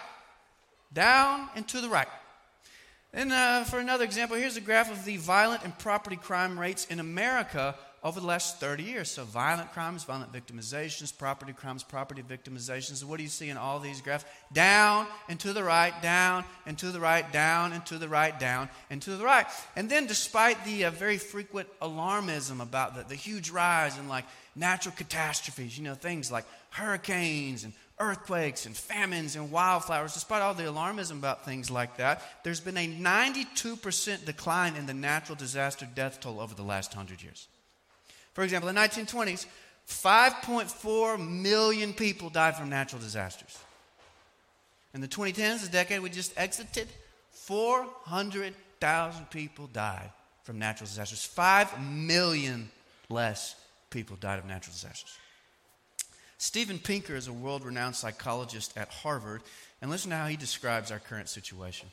Down 0.93 1.49
and 1.57 1.67
to 1.69 1.81
the 1.81 1.89
right. 1.89 2.07
And 3.13 3.33
uh, 3.33 3.65
for 3.65 3.81
another 3.81 4.05
example, 4.05 4.37
here's 4.37 4.57
a 4.57 4.61
graph 4.61 4.91
of 4.91 5.05
the 5.05 5.17
violent 5.17 5.65
and 5.65 5.77
property 5.79 6.17
crime 6.17 6.59
rates 6.59 6.85
in 6.87 7.01
America 7.01 7.75
over 8.05 8.19
the 8.19 8.27
last 8.27 8.59
30 8.59 8.83
years. 8.83 9.11
So, 9.11 9.25
violent 9.25 9.73
crimes, 9.73 10.05
violent 10.05 10.33
victimizations, 10.33 11.17
property 11.17 11.53
crimes, 11.53 11.83
property 11.83 12.23
victimizations. 12.23 13.05
What 13.05 13.19
do 13.19 13.23
you 13.23 13.29
see 13.29 13.49
in 13.49 13.57
all 13.57 13.79
these 13.79 14.01
graphs? 14.01 14.25
Down 14.53 15.07
and 15.29 15.39
to 15.41 15.53
the 15.53 15.63
right, 15.63 15.95
down 16.03 16.45
and 16.67 16.77
to 16.79 16.91
the 16.91 17.01
right, 17.01 17.31
down 17.33 17.73
and 17.73 17.85
to 17.87 17.99
the 17.99 18.09
right, 18.09 18.39
down 18.39 18.69
and 18.91 19.01
to 19.03 19.17
the 19.17 19.25
right. 19.25 19.47
And 19.77 19.89
then, 19.89 20.07
despite 20.07 20.65
the 20.65 20.87
uh, 20.87 20.91
very 20.91 21.19
frequent 21.19 21.69
alarmism 21.81 22.61
about 22.61 22.97
the, 22.97 23.05
the 23.05 23.15
huge 23.15 23.51
rise 23.51 23.97
in 23.99 24.09
like 24.09 24.25
natural 24.57 24.95
catastrophes, 24.97 25.79
you 25.79 25.85
know, 25.85 25.95
things 25.95 26.33
like 26.33 26.45
hurricanes 26.71 27.63
and 27.63 27.73
earthquakes 28.01 28.67
and 28.67 28.77
famines 28.77 29.37
and 29.37 29.51
wildfires, 29.51 30.15
despite 30.15 30.43
all 30.43 30.55
the 30.55 30.65
alarmism 30.65 31.19
about 31.19 31.45
things 31.45 31.71
like 31.71 31.99
that, 31.99 32.21
there's 32.43 32.59
been 32.59 32.77
a 32.77 32.89
92% 32.89 34.25
decline 34.25 34.75
in 34.75 34.87
the 34.87 34.95
natural 34.95 35.37
disaster 35.37 35.87
death 35.95 36.19
toll 36.19 36.41
over 36.41 36.55
the 36.55 36.65
last 36.65 36.97
100 36.97 37.23
years. 37.23 37.47
For 38.33 38.45
example, 38.45 38.69
in 38.69 38.75
the 38.75 38.81
1920s, 38.81 39.47
5.4 39.89 41.29
million 41.29 41.93
people 41.93 42.31
died 42.31 42.57
from 42.57 42.71
natural 42.71 43.01
disasters. 43.01 43.59
In 44.95 45.01
the 45.01 45.09
2010s, 45.09 45.65
the 45.65 45.71
decade 45.71 46.01
we 46.01 46.11
just 46.11 46.39
exited, 46.39 46.89
400,000 47.31 49.31
people 49.31 49.69
died 49.73 50.11
from 50.45 50.59
natural 50.59 50.87
disasters. 50.87 51.25
5 51.25 51.81
million 51.81 52.71
less 53.09 53.55
people 53.91 54.17
died 54.17 54.39
of 54.39 54.47
natural 54.47 54.73
disasters. 54.73 55.17
Steven 56.39 56.79
Pinker 56.79 57.15
is 57.15 57.29
a 57.29 57.33
world 57.33 57.65
renowned 57.65 57.95
psychologist 57.95 58.77
at 58.77 58.89
Harvard, 58.89 59.43
and 59.81 59.91
listen 59.91 60.11
to 60.11 60.17
how 60.17 60.27
he 60.27 60.37
describes 60.37 60.91
our 60.91 60.99
current 60.99 61.29
situation. 61.29 61.89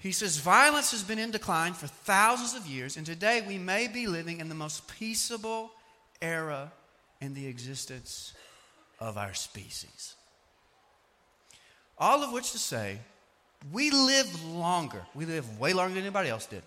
He 0.00 0.12
says, 0.12 0.38
Violence 0.38 0.92
has 0.92 1.02
been 1.02 1.18
in 1.18 1.30
decline 1.30 1.74
for 1.74 1.86
thousands 1.86 2.54
of 2.54 2.66
years, 2.66 2.96
and 2.96 3.04
today 3.04 3.42
we 3.46 3.58
may 3.58 3.86
be 3.86 4.06
living 4.06 4.40
in 4.40 4.48
the 4.48 4.54
most 4.54 4.88
peaceable 4.88 5.70
era 6.22 6.72
in 7.20 7.34
the 7.34 7.46
existence 7.46 8.32
of 8.98 9.18
our 9.18 9.34
species. 9.34 10.14
All 11.98 12.22
of 12.22 12.32
which 12.32 12.52
to 12.52 12.58
say, 12.58 12.98
we 13.70 13.90
live 13.90 14.42
longer, 14.42 15.02
we 15.14 15.26
live 15.26 15.60
way 15.60 15.74
longer 15.74 15.92
than 15.92 16.04
anybody 16.04 16.30
else 16.30 16.46
did, 16.46 16.62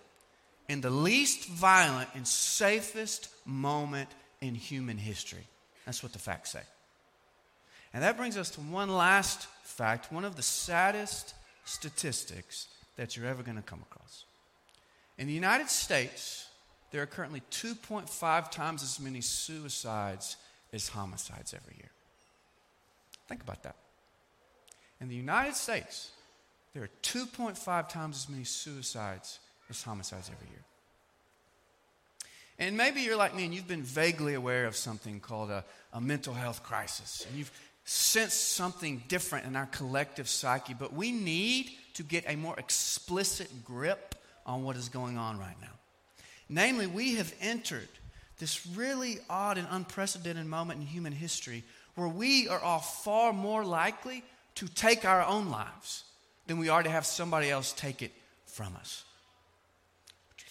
in 0.70 0.82
the 0.82 0.92
least 0.92 1.50
violent 1.50 2.10
and 2.14 2.28
safest 2.28 3.30
moment 3.46 4.10
in 4.42 4.54
human 4.54 5.00
history. 5.00 5.48
That's 5.88 6.04
what 6.04 6.14
the 6.14 6.20
facts 6.20 6.52
say. 6.52 6.62
And 7.96 8.04
that 8.04 8.16
brings 8.16 8.38
us 8.38 8.52
to 8.52 8.62
one 8.62 8.90
last 8.90 9.48
fact, 9.64 10.12
one 10.12 10.24
of 10.24 10.36
the 10.36 10.44
saddest 10.44 11.34
statistics 11.66 12.68
that 12.96 13.16
you're 13.16 13.26
ever 13.26 13.44
going 13.44 13.58
to 13.58 13.64
come 13.64 13.82
across. 13.82 14.26
In 15.18 15.28
the 15.28 15.34
United 15.34 15.70
States, 15.70 16.48
there 16.92 17.02
are 17.02 17.08
currently 17.08 17.42
2.5 17.52 18.52
times 18.52 18.84
as 18.84 19.00
many 19.00 19.22
suicides 19.22 20.38
as 20.72 20.90
homicides 20.90 21.54
every 21.54 21.76
year. 21.78 21.90
Think 23.28 23.42
about 23.42 23.64
that. 23.64 23.76
In 25.02 25.10
the 25.10 25.16
United 25.16 25.56
States, 25.56 26.12
there 26.74 26.84
are 26.84 26.90
2.5 27.02 27.90
times 27.90 28.18
as 28.18 28.30
many 28.30 28.44
suicides 28.44 29.40
as 29.70 29.82
homicides 29.84 30.30
every 30.34 30.50
year. 30.50 30.64
And 32.60 32.78
maybe 32.78 33.02
you're 33.02 33.18
like 33.18 33.36
me 33.36 33.46
and 33.46 33.54
you've 33.54 33.68
been 33.68 33.84
vaguely 33.84 34.36
aware 34.36 34.66
of 34.66 34.76
something 34.76 35.20
called 35.20 35.50
a, 35.50 35.66
a 35.92 36.00
mental 36.00 36.34
health 36.34 36.64
crisis. 36.64 37.26
And 37.28 37.38
you've 37.38 37.52
sensed 37.86 38.54
something 38.54 39.04
different 39.08 39.46
in 39.46 39.56
our 39.56 39.66
collective 39.68 40.28
psyche, 40.28 40.74
but 40.74 40.94
we 40.94 41.12
need 41.12 41.70
to 41.96 42.04
get 42.04 42.24
a 42.28 42.36
more 42.36 42.58
explicit 42.58 43.50
grip 43.66 44.16
on 44.46 44.64
what 44.64 44.76
is 44.76 44.90
going 44.90 45.18
on 45.18 45.38
right 45.38 45.56
now. 45.62 45.68
Namely, 46.50 46.88
we 46.88 47.16
have 47.16 47.34
entered 47.42 47.88
this 48.40 48.66
really 48.68 49.20
odd 49.30 49.58
and 49.58 49.68
unprecedented 49.72 50.46
moment 50.46 50.80
in 50.80 50.86
human 50.86 51.14
history 51.14 51.64
where 51.96 52.08
we 52.08 52.48
are 52.48 52.60
all 52.60 52.80
far 52.80 53.34
more 53.34 53.64
likely 53.64 54.24
to 54.56 54.68
take 54.68 55.06
our 55.06 55.24
own 55.24 55.50
lives 55.50 56.04
than 56.48 56.58
we 56.58 56.70
are 56.70 56.84
to 56.84 56.90
have 56.90 57.06
somebody 57.06 57.50
else 57.50 57.74
take 57.74 58.02
it 58.02 58.12
from 58.46 58.76
us. 58.76 59.04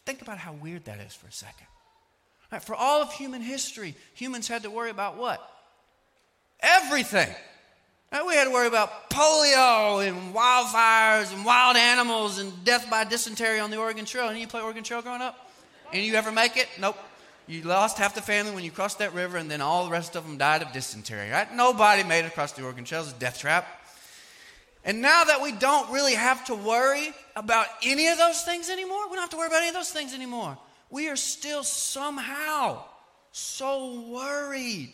Think 0.05 0.23
about 0.23 0.39
how 0.39 0.53
weird 0.53 0.85
that 0.87 0.99
is 1.01 1.15
for 1.15 1.29
a 1.29 1.33
second. 1.33 1.67
For 2.63 2.75
all 2.75 3.03
of 3.03 3.13
human 3.13 3.41
history, 3.41 3.95
humans 4.15 4.49
had 4.49 4.65
to 4.65 4.71
worry 4.71 4.91
about 4.91 5.17
what? 5.17 5.41
Everything. 6.63 7.29
Right, 8.13 8.27
we 8.27 8.35
had 8.35 8.45
to 8.45 8.51
worry 8.51 8.67
about 8.67 9.11
polio 9.11 10.07
and 10.07 10.35
wildfires 10.35 11.35
and 11.35 11.45
wild 11.45 11.77
animals 11.77 12.39
and 12.39 12.53
death 12.65 12.89
by 12.91 13.05
dysentery 13.05 13.59
on 13.59 13.71
the 13.71 13.79
Oregon 13.79 14.05
Trail. 14.05 14.29
And 14.29 14.39
you 14.39 14.47
play 14.47 14.61
Oregon 14.61 14.85
Trail 14.85 15.03
growing 15.03 15.23
up? 15.23 15.51
And 15.93 16.03
you 16.05 16.15
ever 16.15 16.31
make 16.31 16.57
it? 16.57 16.69
Nope. 16.79 16.97
You 17.47 17.63
lost 17.63 17.99
half 17.99 18.15
the 18.15 18.23
family 18.23 18.55
when 18.55 18.65
you 18.65 18.71
crossed 18.71 19.01
that 19.01 19.15
river, 19.15 19.37
and 19.37 19.51
then 19.51 19.61
all 19.61 19.85
the 19.85 19.91
rest 19.91 20.15
of 20.15 20.25
them 20.25 20.39
died 20.39 20.63
of 20.63 20.73
dysentery, 20.73 21.31
right? 21.31 21.53
Nobody 21.55 22.05
made 22.05 22.25
it 22.25 22.29
across 22.29 22.53
the 22.53 22.63
Oregon 22.63 22.85
Trail. 22.85 23.01
It 23.01 23.07
was 23.07 23.15
a 23.15 23.19
death 23.19 23.39
trap. 23.39 23.67
And 24.85 25.01
now 25.01 25.25
that 25.25 25.43
we 25.43 25.53
don't 25.53 25.91
really 25.91 26.15
have 26.15 26.45
to 26.47 26.55
worry 26.55 27.13
about 27.35 27.67
any 27.85 28.09
of 28.09 28.19
those 28.19 28.43
things 28.43 28.71
anymore, 28.71 29.09
we 29.09 29.15
don't 29.15 29.23
have 29.23 29.31
to 29.31 29.37
worry 29.37 29.49
about 29.49 29.61
any 29.61 29.69
of 29.69 29.75
those 29.75 29.91
things 29.91 30.15
anymore 30.15 30.57
we 30.93 31.09
are 31.09 31.17
still 31.17 31.65
somehow 31.65 32.85
so 33.33 34.03
worried, 34.03 34.93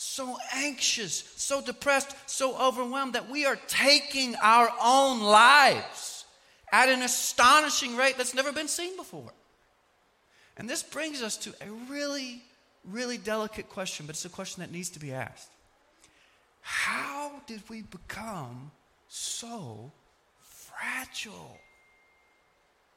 so 0.00 0.36
anxious, 0.54 1.24
so 1.34 1.60
depressed, 1.60 2.14
so 2.26 2.56
overwhelmed 2.56 3.14
that 3.14 3.28
we 3.28 3.44
are 3.44 3.58
taking 3.66 4.36
our 4.36 4.70
own 4.80 5.20
lives 5.20 6.24
at 6.70 6.88
an 6.88 7.02
astonishing 7.02 7.96
rate 7.96 8.16
that's 8.16 8.32
never 8.32 8.52
been 8.52 8.68
seen 8.68 8.96
before. 8.96 9.32
And 10.56 10.70
this 10.70 10.84
brings 10.84 11.20
us 11.20 11.36
to 11.38 11.50
a 11.60 11.70
really, 11.90 12.42
really 12.84 13.18
delicate 13.18 13.68
question, 13.68 14.06
but 14.06 14.14
it's 14.14 14.24
a 14.24 14.28
question 14.28 14.60
that 14.60 14.70
needs 14.70 14.88
to 14.90 15.00
be 15.00 15.12
asked. 15.12 15.50
How 16.60 17.32
did 17.48 17.68
we 17.68 17.82
become 17.82 18.70
so 19.08 19.90
fragile? 20.38 21.58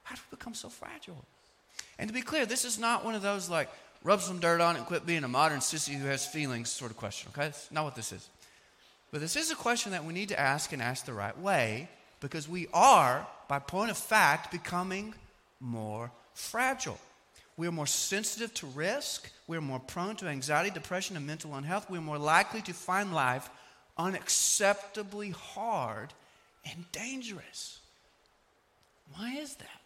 How 0.04 0.14
did 0.14 0.22
we 0.30 0.38
become 0.38 0.54
so 0.54 0.70
fragile? 0.70 1.26
And 1.98 2.08
to 2.10 2.14
be 2.14 2.22
clear, 2.22 2.46
this 2.46 2.64
is 2.64 2.78
not 2.78 3.04
one 3.04 3.16
of 3.16 3.24
those 3.24 3.50
like 3.50 3.70
rub 4.04 4.22
some 4.22 4.40
dirt 4.40 4.62
on 4.62 4.76
it 4.76 4.80
and 4.80 4.88
quit 4.88 5.06
being 5.06 5.24
a 5.24 5.28
modern 5.28 5.60
sissy 5.60 5.94
who 5.94 6.08
has 6.08 6.26
feelings 6.26 6.70
sort 6.70 6.92
of 6.92 6.98
question, 6.98 7.30
okay? 7.34 7.48
That's 7.48 7.72
not 7.72 7.84
what 7.84 7.96
this 7.96 8.12
is. 8.12 8.28
But 9.12 9.22
this 9.22 9.36
is 9.36 9.52
a 9.52 9.56
question 9.56 9.92
that 9.92 10.06
we 10.06 10.14
need 10.14 10.30
to 10.30 10.40
ask 10.40 10.74
and 10.74 10.82
ask 10.82 11.06
the 11.06 11.14
right 11.14 11.38
way 11.38 11.90
because 12.20 12.48
we 12.48 12.68
are, 12.74 13.28
by 13.48 13.60
point 13.60 13.92
of 13.92 13.98
fact, 13.98 14.52
becoming 14.52 15.14
more 15.60 16.12
fragile. 16.34 16.98
We 17.58 17.68
are 17.68 17.72
more 17.72 17.88
sensitive 17.88 18.54
to 18.56 18.68
risk. 18.68 19.30
We 19.48 19.58
are 19.58 19.62
more 19.62 19.80
prone 19.80 20.16
to 20.18 20.28
anxiety, 20.28 20.70
depression, 20.70 21.18
and 21.18 21.28
mental 21.28 21.54
unhealth. 21.56 21.90
We 21.90 21.98
are 21.98 22.02
more 22.02 22.18
likely 22.18 22.62
to 22.64 22.74
find 22.74 23.14
life 23.14 23.50
unacceptably 24.00 25.34
hard 25.34 26.14
and 26.66 26.86
dangerous. 26.92 27.80
Why 29.16 29.36
is 29.36 29.56
that? 29.56 29.82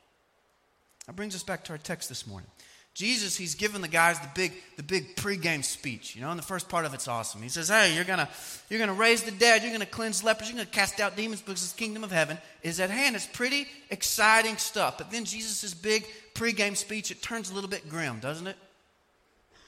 That 1.07 1.15
brings 1.15 1.35
us 1.35 1.43
back 1.43 1.63
to 1.65 1.73
our 1.73 1.77
text 1.77 2.09
this 2.09 2.27
morning. 2.27 2.49
Jesus, 2.95 3.35
he's 3.35 3.55
given 3.55 3.81
the 3.81 3.89
guys 3.89 4.17
the 4.21 4.29
big, 4.33 4.53
the 4.77 4.83
big 4.83 5.17
pregame 5.17 5.65
speech, 5.65 6.15
you 6.15 6.21
know, 6.21 6.29
and 6.29 6.39
the 6.39 6.43
first 6.43 6.69
part 6.69 6.85
of 6.85 6.93
it's 6.93 7.09
awesome. 7.09 7.41
He 7.41 7.49
says, 7.49 7.67
Hey, 7.67 7.93
you're 7.93 8.05
gonna, 8.05 8.29
you're 8.69 8.79
gonna 8.79 8.93
raise 8.93 9.21
the 9.21 9.31
dead, 9.31 9.63
you're 9.63 9.73
gonna 9.73 9.85
cleanse 9.85 10.23
lepers, 10.23 10.47
you're 10.47 10.55
gonna 10.55 10.65
cast 10.67 11.01
out 11.01 11.17
demons 11.17 11.41
because 11.41 11.73
the 11.73 11.77
kingdom 11.77 12.05
of 12.05 12.11
heaven 12.11 12.37
is 12.63 12.79
at 12.79 12.89
hand. 12.89 13.17
It's 13.17 13.27
pretty 13.27 13.67
exciting 13.89 14.55
stuff. 14.55 14.97
But 14.97 15.11
then 15.11 15.25
Jesus' 15.25 15.73
big 15.73 16.05
pregame 16.35 16.77
speech, 16.77 17.11
it 17.11 17.21
turns 17.21 17.51
a 17.51 17.53
little 17.53 17.69
bit 17.69 17.89
grim, 17.89 18.19
doesn't 18.21 18.47
it? 18.47 18.55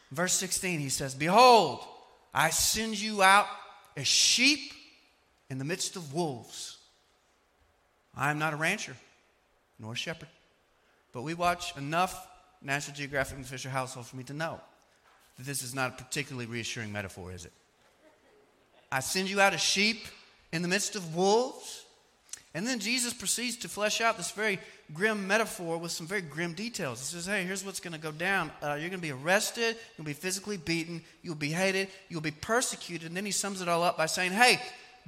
Verse 0.10 0.34
16, 0.34 0.79
he 0.79 0.88
says, 0.88 1.13
Behold, 1.13 1.86
I 2.34 2.50
send 2.50 2.98
you 2.98 3.24
out 3.24 3.48
as 3.98 4.07
sheep 4.07 4.72
in 5.50 5.57
the 5.57 5.65
midst 5.65 5.98
of 5.98 6.13
wolves. 6.13 6.77
I 8.15 8.31
am 8.31 8.39
not 8.39 8.53
a 8.53 8.55
rancher, 8.55 8.96
nor 9.79 9.93
a 9.93 9.98
shepherd. 9.98 10.29
But 11.12 11.24
we 11.24 11.34
watch 11.34 11.75
enough 11.75 12.25
National 12.61 12.95
Geographic 12.95 13.37
and 13.37 13.45
Fisher 13.45 13.69
Household 13.69 14.07
for 14.07 14.15
me 14.15 14.23
to 14.23 14.33
know 14.33 14.59
that 15.37 15.45
this 15.45 15.61
is 15.63 15.75
not 15.75 15.91
a 15.91 16.03
particularly 16.03 16.47
reassuring 16.47 16.91
metaphor, 16.91 17.31
is 17.31 17.45
it? 17.45 17.53
I 18.91 19.01
send 19.01 19.29
you 19.29 19.41
out 19.41 19.53
as 19.53 19.61
sheep 19.61 20.05
in 20.51 20.61
the 20.61 20.67
midst 20.67 20.95
of 20.95 21.15
wolves. 21.15 21.83
And 22.53 22.65
then 22.65 22.79
Jesus 22.79 23.13
proceeds 23.13 23.57
to 23.57 23.69
flesh 23.69 24.01
out 24.01 24.17
this 24.17 24.31
very 24.31 24.57
grim 24.93 25.27
metaphor 25.27 25.77
with 25.77 25.91
some 25.91 26.07
very 26.07 26.21
grim 26.21 26.53
details. 26.53 26.99
He 26.99 27.05
says, 27.05 27.25
Hey, 27.25 27.43
here's 27.43 27.63
what's 27.63 27.81
going 27.81 27.93
to 27.93 27.99
go 27.99 28.11
down. 28.11 28.51
Uh, 28.63 28.77
you're 28.79 28.89
going 28.89 28.93
to 28.93 28.97
be 28.97 29.11
arrested, 29.11 29.75
you'll 29.97 30.05
be 30.05 30.13
physically 30.13 30.57
beaten, 30.57 31.03
you'll 31.21 31.35
be 31.35 31.49
hated, 31.49 31.89
you'll 32.09 32.21
be 32.21 32.31
persecuted. 32.31 33.07
And 33.07 33.17
then 33.17 33.25
he 33.25 33.31
sums 33.31 33.61
it 33.61 33.67
all 33.67 33.83
up 33.83 33.97
by 33.97 34.07
saying, 34.07 34.31
Hey, 34.31 34.59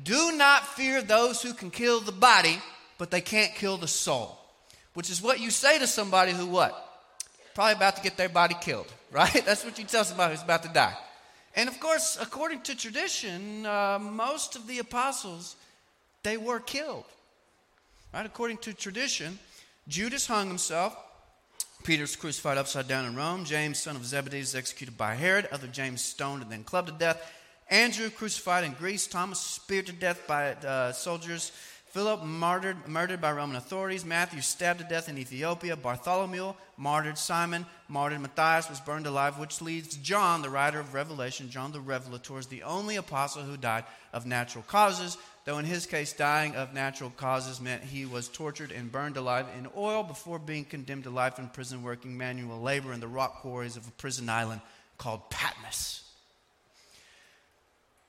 do 0.04 0.34
not 0.34 0.68
fear 0.68 1.02
those 1.02 1.42
who 1.42 1.54
can 1.54 1.72
kill 1.72 2.02
the 2.02 2.12
body, 2.12 2.60
but 2.98 3.10
they 3.10 3.22
can't 3.22 3.56
kill 3.56 3.78
the 3.78 3.88
soul 3.88 4.40
which 4.94 5.10
is 5.10 5.22
what 5.22 5.40
you 5.40 5.50
say 5.50 5.80
to 5.80 5.88
somebody 5.88 6.34
who 6.34 6.46
what? 6.46 6.89
Probably 7.54 7.74
about 7.74 7.96
to 7.98 8.02
get 8.02 8.18
their 8.18 8.30
body 8.30 8.56
killed, 8.62 8.88
right? 9.12 9.44
That's 9.46 9.66
what 9.66 9.78
you 9.78 9.86
tell 9.86 10.04
somebody 10.04 10.34
who's 10.34 10.44
about 10.44 10.64
to 10.64 10.70
die. 10.70 10.96
And 11.56 11.68
of 11.68 11.80
course, 11.80 12.18
according 12.22 12.62
to 12.62 12.76
tradition, 12.76 13.66
uh, 13.66 14.00
most 14.00 14.56
of 14.56 14.68
the 14.68 14.80
apostles, 14.80 15.56
they 16.24 16.38
were 16.38 16.60
killed. 16.60 17.06
Right? 18.14 18.26
According 18.26 18.58
to 18.60 18.74
tradition, 18.74 19.40
Judas 19.88 20.28
hung 20.28 20.48
himself. 20.48 20.96
Peter's 21.84 22.16
crucified 22.16 22.58
upside 22.58 22.88
down 22.88 23.06
in 23.06 23.16
Rome. 23.16 23.46
James, 23.46 23.80
son 23.80 23.96
of 23.96 24.06
Zebedee, 24.06 24.40
is 24.40 24.56
executed 24.56 24.98
by 24.98 25.16
Herod. 25.16 25.48
Other 25.52 25.68
James 25.68 26.02
stoned 26.02 26.42
and 26.42 26.52
then 26.52 26.64
clubbed 26.64 26.90
to 26.90 26.94
death. 26.94 27.34
Andrew 27.70 28.10
crucified 28.10 28.64
in 28.64 28.74
Greece. 28.74 29.08
Thomas 29.08 29.40
speared 29.40 29.86
to 29.88 29.94
death 29.94 30.28
by 30.28 30.54
uh, 30.54 30.92
soldiers. 30.92 31.52
Philip 31.90 32.24
martyred, 32.24 32.88
murdered 32.88 33.20
by 33.20 33.32
Roman 33.32 33.56
authorities. 33.56 34.06
Matthew 34.06 34.42
stabbed 34.42 34.80
to 34.80 34.86
death 34.86 35.10
in 35.10 35.18
Ethiopia. 35.18 35.76
Bartholomew 35.76 36.54
martyred. 36.78 37.18
Simon 37.18 37.66
martyred. 37.88 38.22
Matthias 38.22 38.70
was 38.70 38.80
burned 38.80 39.08
alive, 39.08 39.40
which 39.40 39.60
leaves 39.60 39.98
John, 39.98 40.44
the 40.44 40.52
writer 40.52 40.80
of 40.80 40.94
Revelation, 40.94 41.50
John 41.50 41.72
the 41.72 41.80
Revelator, 41.80 42.38
is 42.38 42.46
the 42.46 42.62
only 42.62 42.98
apostle 42.98 43.42
who 43.42 43.58
died 43.58 43.86
of 44.14 44.28
natural 44.28 44.64
causes, 44.68 45.18
though 45.46 45.58
in 45.58 45.66
his 45.66 45.88
case, 45.88 46.14
dying 46.14 46.56
of 46.56 46.76
natural 46.76 47.10
causes 47.10 47.60
meant 47.60 47.84
he 47.84 48.06
was 48.06 48.28
tortured 48.28 48.72
and 48.72 48.92
burned 48.92 49.18
alive 49.18 49.48
in 49.58 49.68
oil 49.76 50.04
before 50.04 50.38
being 50.38 50.66
condemned 50.66 51.06
to 51.06 51.10
life 51.10 51.40
in 51.40 51.48
prison 51.50 51.82
working 51.82 52.16
manual 52.16 52.62
labor 52.62 52.94
in 52.94 53.00
the 53.00 53.08
rock 53.08 53.42
quarries 53.42 53.78
of 53.78 53.88
a 53.88 53.92
prison 53.92 54.30
island 54.30 54.62
called 55.00 55.28
Patmos. 55.32 56.04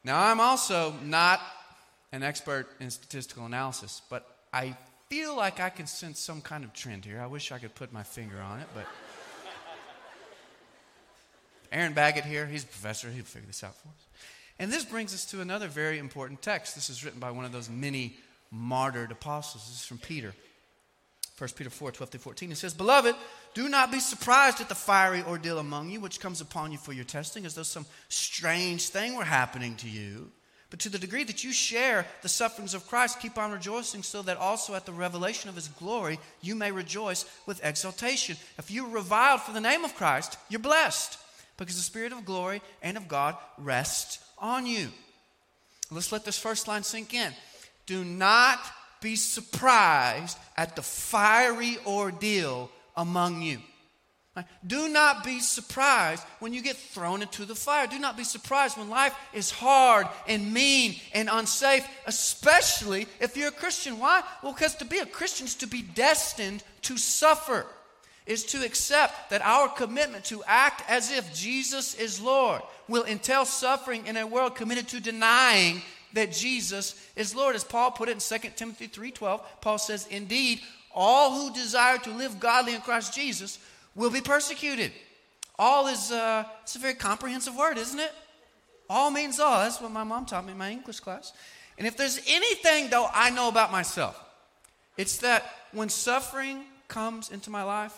Now, 0.04 0.20
I'm 0.22 0.40
also 0.40 0.94
not 1.02 1.40
an 2.12 2.22
expert 2.22 2.68
in 2.80 2.90
statistical 2.90 3.46
analysis, 3.46 4.02
but 4.10 4.26
I 4.52 4.76
feel 5.08 5.36
like 5.36 5.60
I 5.60 5.70
can 5.70 5.86
sense 5.86 6.18
some 6.18 6.40
kind 6.40 6.64
of 6.64 6.72
trend 6.72 7.04
here. 7.04 7.20
I 7.20 7.26
wish 7.26 7.52
I 7.52 7.58
could 7.58 7.74
put 7.74 7.92
my 7.92 8.02
finger 8.02 8.40
on 8.40 8.60
it, 8.60 8.66
but. 8.74 8.84
Aaron 11.72 11.92
Baggett 11.92 12.24
here, 12.24 12.46
he's 12.46 12.64
a 12.64 12.68
professor, 12.68 13.10
he'll 13.10 13.24
figure 13.24 13.46
this 13.46 13.62
out 13.62 13.76
for 13.76 13.88
us. 13.88 14.06
And 14.58 14.70
this 14.70 14.84
brings 14.84 15.14
us 15.14 15.24
to 15.26 15.40
another 15.40 15.68
very 15.68 15.98
important 15.98 16.42
text. 16.42 16.74
This 16.74 16.90
is 16.90 17.04
written 17.04 17.18
by 17.18 17.30
one 17.30 17.44
of 17.44 17.52
those 17.52 17.70
many 17.70 18.16
martyred 18.50 19.10
apostles. 19.10 19.66
This 19.66 19.80
is 19.80 19.86
from 19.86 19.98
Peter. 19.98 20.34
1 21.38 21.50
Peter 21.56 21.70
4 21.70 21.92
12 21.92 22.10
through 22.10 22.20
14. 22.20 22.52
It 22.52 22.56
says, 22.56 22.74
Beloved, 22.74 23.14
do 23.54 23.70
not 23.70 23.90
be 23.90 24.00
surprised 24.00 24.60
at 24.60 24.68
the 24.68 24.74
fiery 24.74 25.22
ordeal 25.22 25.58
among 25.58 25.88
you, 25.88 25.98
which 25.98 26.20
comes 26.20 26.42
upon 26.42 26.72
you 26.72 26.76
for 26.76 26.92
your 26.92 27.06
testing, 27.06 27.46
as 27.46 27.54
though 27.54 27.62
some 27.62 27.86
strange 28.10 28.90
thing 28.90 29.16
were 29.16 29.24
happening 29.24 29.76
to 29.76 29.88
you. 29.88 30.30
But 30.70 30.78
to 30.80 30.88
the 30.88 30.98
degree 30.98 31.24
that 31.24 31.42
you 31.42 31.52
share 31.52 32.06
the 32.22 32.28
sufferings 32.28 32.74
of 32.74 32.86
Christ, 32.86 33.20
keep 33.20 33.36
on 33.36 33.50
rejoicing 33.50 34.04
so 34.04 34.22
that 34.22 34.36
also 34.36 34.74
at 34.74 34.86
the 34.86 34.92
revelation 34.92 35.48
of 35.48 35.56
his 35.56 35.66
glory 35.66 36.20
you 36.40 36.54
may 36.54 36.70
rejoice 36.70 37.24
with 37.44 37.64
exultation. 37.64 38.36
If 38.56 38.70
you 38.70 38.86
reviled 38.86 39.42
for 39.42 39.52
the 39.52 39.60
name 39.60 39.84
of 39.84 39.96
Christ, 39.96 40.38
you're 40.48 40.60
blessed 40.60 41.18
because 41.56 41.76
the 41.76 41.82
Spirit 41.82 42.12
of 42.12 42.24
glory 42.24 42.62
and 42.82 42.96
of 42.96 43.08
God 43.08 43.36
rests 43.58 44.20
on 44.38 44.64
you. 44.64 44.88
Let's 45.90 46.12
let 46.12 46.24
this 46.24 46.38
first 46.38 46.68
line 46.68 46.84
sink 46.84 47.14
in. 47.14 47.32
Do 47.86 48.04
not 48.04 48.60
be 49.00 49.16
surprised 49.16 50.38
at 50.56 50.76
the 50.76 50.82
fiery 50.82 51.78
ordeal 51.84 52.70
among 52.96 53.42
you. 53.42 53.58
Do 54.64 54.88
not 54.88 55.24
be 55.24 55.40
surprised 55.40 56.22
when 56.38 56.54
you 56.54 56.62
get 56.62 56.76
thrown 56.76 57.20
into 57.20 57.44
the 57.44 57.56
fire. 57.56 57.88
Do 57.88 57.98
not 57.98 58.16
be 58.16 58.22
surprised 58.22 58.78
when 58.78 58.88
life 58.88 59.14
is 59.34 59.50
hard 59.50 60.06
and 60.28 60.54
mean 60.54 60.94
and 61.12 61.28
unsafe, 61.30 61.86
especially 62.06 63.08
if 63.20 63.36
you're 63.36 63.48
a 63.48 63.52
Christian. 63.52 63.98
Why? 63.98 64.22
Well, 64.42 64.52
because 64.52 64.76
to 64.76 64.84
be 64.84 64.98
a 64.98 65.06
Christian 65.06 65.46
is 65.46 65.56
to 65.56 65.66
be 65.66 65.82
destined 65.82 66.62
to 66.82 66.96
suffer, 66.96 67.66
is 68.24 68.44
to 68.44 68.64
accept 68.64 69.30
that 69.30 69.42
our 69.42 69.68
commitment 69.68 70.24
to 70.26 70.44
act 70.46 70.88
as 70.88 71.10
if 71.10 71.34
Jesus 71.34 71.94
is 71.94 72.20
Lord 72.20 72.62
will 72.86 73.04
entail 73.04 73.44
suffering 73.44 74.06
in 74.06 74.16
a 74.16 74.26
world 74.26 74.54
committed 74.54 74.86
to 74.88 75.00
denying 75.00 75.82
that 76.12 76.30
Jesus 76.30 76.94
is 77.16 77.34
Lord. 77.34 77.56
As 77.56 77.64
Paul 77.64 77.90
put 77.90 78.08
it 78.08 78.12
in 78.12 78.20
2 78.20 78.56
Timothy 78.56 78.86
3:12, 78.86 79.42
Paul 79.60 79.78
says, 79.78 80.06
"Indeed, 80.06 80.62
all 80.92 81.32
who 81.32 81.54
desire 81.54 81.98
to 81.98 82.10
live 82.10 82.38
godly 82.38 82.74
in 82.74 82.80
Christ 82.80 83.12
Jesus 83.12 83.58
will 83.94 84.10
be 84.10 84.20
persecuted. 84.20 84.92
All 85.58 85.86
is 85.88 86.10
uh, 86.10 86.44
it's 86.62 86.76
a 86.76 86.78
very 86.78 86.94
comprehensive 86.94 87.56
word, 87.56 87.76
isn't 87.78 88.00
it? 88.00 88.12
All 88.88 89.10
means 89.10 89.38
all. 89.38 89.62
That's 89.62 89.80
what 89.80 89.92
my 89.92 90.04
mom 90.04 90.26
taught 90.26 90.44
me 90.44 90.52
in 90.52 90.58
my 90.58 90.70
English 90.70 91.00
class. 91.00 91.32
And 91.78 91.86
if 91.86 91.96
there's 91.96 92.20
anything, 92.28 92.90
though, 92.90 93.08
I 93.12 93.30
know 93.30 93.48
about 93.48 93.70
myself, 93.70 94.22
it's 94.96 95.18
that 95.18 95.44
when 95.72 95.88
suffering 95.88 96.64
comes 96.88 97.30
into 97.30 97.50
my 97.50 97.62
life, 97.62 97.94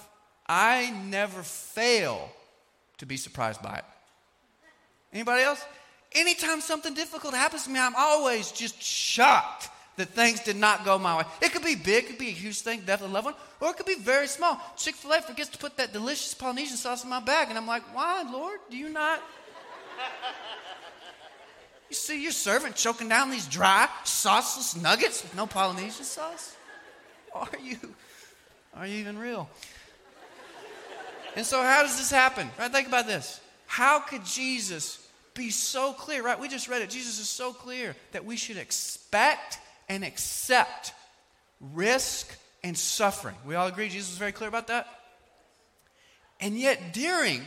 I 0.47 0.91
never 1.07 1.43
fail 1.43 2.31
to 2.99 3.07
be 3.07 3.17
surprised 3.17 3.63
by 3.63 3.77
it. 3.77 3.85
Anybody 5.13 5.43
else? 5.43 5.65
Anytime 6.13 6.61
something 6.61 6.95
difficult 6.95 7.35
happens 7.35 7.65
to 7.65 7.71
me, 7.71 7.81
I'm 7.81 7.97
always 7.97 8.53
just 8.53 8.81
shocked 8.83 9.71
that 9.97 10.09
things 10.09 10.41
did 10.41 10.57
not 10.57 10.85
go 10.85 10.99
my 10.99 11.19
way. 11.19 11.25
It 11.41 11.53
could 11.53 11.65
be 11.65 11.75
big, 11.75 12.05
it 12.05 12.07
could 12.09 12.19
be 12.19 12.29
a 12.29 12.33
huge 12.33 12.61
thing, 12.61 12.83
death 12.87 13.03
of 13.03 13.11
a 13.11 13.13
loved 13.13 13.27
one, 13.27 13.35
or 13.61 13.71
it 13.71 13.77
could 13.77 13.87
be 13.87 13.97
very 13.97 14.27
small. 14.27 14.59
Chick 14.77 14.95
fil 14.95 15.13
A 15.13 15.21
forgets 15.21 15.51
to 15.51 15.59
put 15.59 15.77
that 15.77 15.93
delicious 15.93 16.35
Polynesian 16.35 16.77
sauce 16.77 17.05
in 17.05 17.11
my 17.11 17.21
bag, 17.21 17.49
and 17.49 17.59
I'm 17.59 17.67
like, 17.67 17.83
why, 17.95 18.23
Lord? 18.31 18.59
Do 18.71 18.77
you 18.77 18.89
not? 18.89 19.23
You 21.93 21.97
see 21.97 22.23
your 22.23 22.33
servant 22.33 22.75
choking 22.75 23.11
down 23.11 23.31
these 23.31 23.47
dry, 23.47 23.87
sauceless 24.03 24.81
nuggets 24.81 25.23
with 25.23 25.37
no 25.37 25.47
Polynesian 25.47 26.07
sauce? 26.07 26.57
Are 27.35 27.49
you, 27.63 27.77
are 28.75 28.87
you 28.87 28.97
even 28.97 29.19
real? 29.19 29.47
And 31.37 31.45
so, 31.45 31.63
how 31.63 31.83
does 31.83 31.99
this 31.99 32.11
happen? 32.11 32.51
Right? 32.59 32.73
Think 32.73 32.89
about 32.89 33.07
this. 33.07 33.43
How 33.67 34.01
could 34.01 34.25
Jesus 34.25 35.07
be 35.35 35.51
so 35.51 35.93
clear, 35.93 36.23
right? 36.23 36.41
We 36.41 36.49
just 36.49 36.67
read 36.67 36.81
it. 36.81 36.89
Jesus 36.89 37.19
is 37.19 37.29
so 37.29 37.53
clear 37.53 37.95
that 38.13 38.25
we 38.25 38.37
should 38.37 38.57
expect 38.57 39.59
and 39.93 40.05
accept 40.05 40.95
risk 41.61 42.35
and 42.65 42.77
suffering. 42.77 43.37
We 43.47 43.57
all 43.57 43.67
agree 43.67 43.91
Jesus 43.91 44.11
was 44.11 44.19
very 44.19 44.33
clear 44.33 44.49
about 44.49 44.69
that? 44.69 44.87
And 46.41 46.59
yet, 46.59 46.95
during 46.95 47.43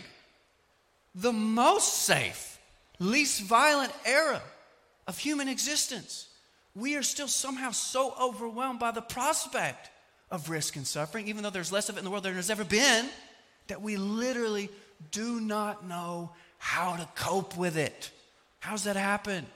the 1.15 1.33
most 1.33 2.03
safe, 2.03 2.59
least 2.99 3.41
violent 3.41 3.91
era 4.05 4.41
of 5.07 5.17
human 5.17 5.47
existence, 5.47 6.27
we 6.75 6.95
are 6.95 7.03
still 7.03 7.27
somehow 7.27 7.71
so 7.71 8.13
overwhelmed 8.21 8.79
by 8.79 8.91
the 8.91 9.01
prospect 9.01 9.89
of 10.29 10.49
risk 10.49 10.75
and 10.75 10.85
suffering, 10.85 11.27
even 11.27 11.41
though 11.41 11.49
there's 11.49 11.71
less 11.71 11.89
of 11.89 11.95
it 11.95 11.99
in 11.99 12.05
the 12.05 12.11
world 12.11 12.23
than 12.23 12.33
there's 12.33 12.51
ever 12.51 12.63
been, 12.63 13.07
that 13.67 13.81
we 13.81 13.97
literally 13.97 14.69
do 15.11 15.39
not 15.39 15.87
know 15.87 16.29
how 16.59 16.95
to 16.95 17.07
cope 17.15 17.57
with 17.57 17.75
it. 17.75 18.11
How's 18.59 18.83
that 18.83 18.95
happen? 18.95 19.47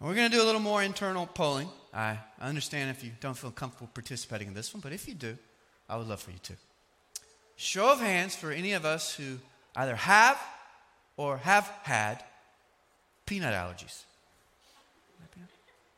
We're 0.00 0.14
going 0.14 0.30
to 0.30 0.36
do 0.36 0.42
a 0.42 0.46
little 0.46 0.60
more 0.60 0.82
internal 0.82 1.26
polling. 1.26 1.68
I 1.92 2.18
understand 2.40 2.90
if 2.90 3.02
you 3.02 3.10
don't 3.20 3.36
feel 3.36 3.50
comfortable 3.50 3.90
participating 3.92 4.48
in 4.48 4.54
this 4.54 4.72
one, 4.72 4.80
but 4.80 4.92
if 4.92 5.08
you 5.08 5.14
do, 5.14 5.36
I 5.88 5.96
would 5.96 6.06
love 6.06 6.20
for 6.20 6.30
you 6.30 6.38
to. 6.44 6.52
Show 7.56 7.92
of 7.92 8.00
hands 8.00 8.36
for 8.36 8.52
any 8.52 8.74
of 8.74 8.84
us 8.84 9.14
who 9.14 9.38
either 9.74 9.96
have 9.96 10.40
or 11.16 11.38
have 11.38 11.66
had 11.82 12.22
peanut 13.26 13.54
allergies. 13.54 14.04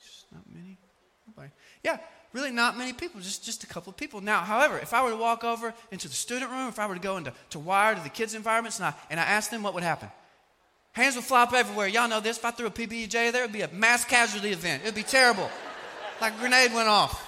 Just 0.03 0.33
not 0.33 0.43
many. 0.55 0.79
Nobody. 1.29 1.53
Yeah, 1.85 1.99
really 2.33 2.51
not 2.51 2.79
many 2.79 2.95
people, 2.95 3.21
just, 3.21 3.45
just 3.45 3.65
a 3.65 3.67
couple 3.67 3.91
of 3.91 3.99
people. 3.99 4.23
Now, 4.23 4.41
however, 4.41 4.79
if 4.79 4.95
I 4.95 5.03
were 5.05 5.11
to 5.11 5.17
walk 5.17 5.45
over 5.45 5.75
into 5.91 6.09
the 6.09 6.15
student 6.15 6.51
room, 6.51 6.69
if 6.69 6.79
I 6.79 6.87
were 6.87 6.95
to 6.95 7.01
go 7.01 7.19
into 7.19 7.35
to 7.51 7.59
Wire, 7.59 7.95
to 7.95 8.01
the 8.01 8.09
kids' 8.09 8.35
environments, 8.35 8.79
and 8.79 8.87
I, 8.87 8.95
and 9.11 9.21
I 9.21 9.25
asked 9.25 9.51
them 9.51 9.63
what 9.63 9.75
would 9.75 9.83
happen, 9.83 10.09
Hands 11.01 11.17
would 11.17 11.25
flop 11.25 11.55
everywhere. 11.55 11.89
Y'all 11.89 12.09
know 12.09 12.21
this. 12.21 12.37
If 12.37 12.45
I 12.45 12.51
threw 12.51 12.67
a 12.67 12.71
PBJ 12.71 13.33
there, 13.33 13.43
would 13.43 13.53
be 13.53 13.63
a 13.63 13.73
mass 13.73 14.05
casualty 14.05 14.51
event. 14.51 14.83
It 14.83 14.87
would 14.87 14.95
be 14.95 15.03
terrible. 15.03 15.51
like 16.21 16.35
a 16.35 16.39
grenade 16.39 16.75
went 16.75 16.89
off. 16.89 17.27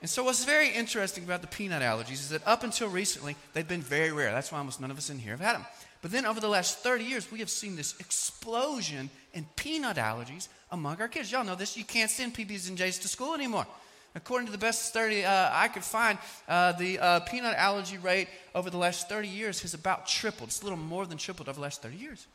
And 0.00 0.10
so, 0.10 0.24
what's 0.24 0.44
very 0.44 0.70
interesting 0.70 1.22
about 1.22 1.42
the 1.42 1.46
peanut 1.46 1.82
allergies 1.82 2.12
is 2.12 2.30
that 2.30 2.44
up 2.46 2.64
until 2.64 2.88
recently, 2.88 3.36
they've 3.52 3.68
been 3.68 3.82
very 3.82 4.10
rare. 4.10 4.32
That's 4.32 4.50
why 4.50 4.58
almost 4.58 4.80
none 4.80 4.90
of 4.90 4.98
us 4.98 5.10
in 5.10 5.18
here 5.18 5.32
have 5.32 5.40
had 5.40 5.54
them. 5.56 5.66
But 6.02 6.10
then, 6.10 6.26
over 6.26 6.40
the 6.40 6.48
last 6.48 6.78
30 6.78 7.04
years, 7.04 7.30
we 7.30 7.38
have 7.38 7.50
seen 7.50 7.76
this 7.76 7.94
explosion 8.00 9.10
in 9.34 9.46
peanut 9.54 9.96
allergies 9.96 10.48
among 10.72 11.00
our 11.00 11.08
kids. 11.08 11.30
Y'all 11.30 11.44
know 11.44 11.54
this. 11.54 11.76
You 11.76 11.84
can't 11.84 12.10
send 12.10 12.34
PBs 12.34 12.68
and 12.68 12.76
J's 12.76 12.98
to 13.00 13.08
school 13.08 13.34
anymore. 13.34 13.66
According 14.14 14.46
to 14.46 14.52
the 14.52 14.58
best 14.58 14.86
study 14.86 15.24
uh, 15.24 15.50
I 15.52 15.68
could 15.68 15.84
find, 15.84 16.18
uh, 16.48 16.72
the 16.72 16.98
uh, 16.98 17.20
peanut 17.20 17.54
allergy 17.56 17.98
rate 17.98 18.28
over 18.54 18.68
the 18.68 18.76
last 18.76 19.08
30 19.08 19.28
years 19.28 19.60
has 19.62 19.74
about 19.74 20.06
tripled. 20.06 20.48
It's 20.48 20.60
a 20.60 20.64
little 20.64 20.78
more 20.78 21.06
than 21.06 21.16
tripled 21.16 21.48
over 21.48 21.56
the 21.56 21.62
last 21.62 21.82
30 21.82 21.96
years. 21.96 22.26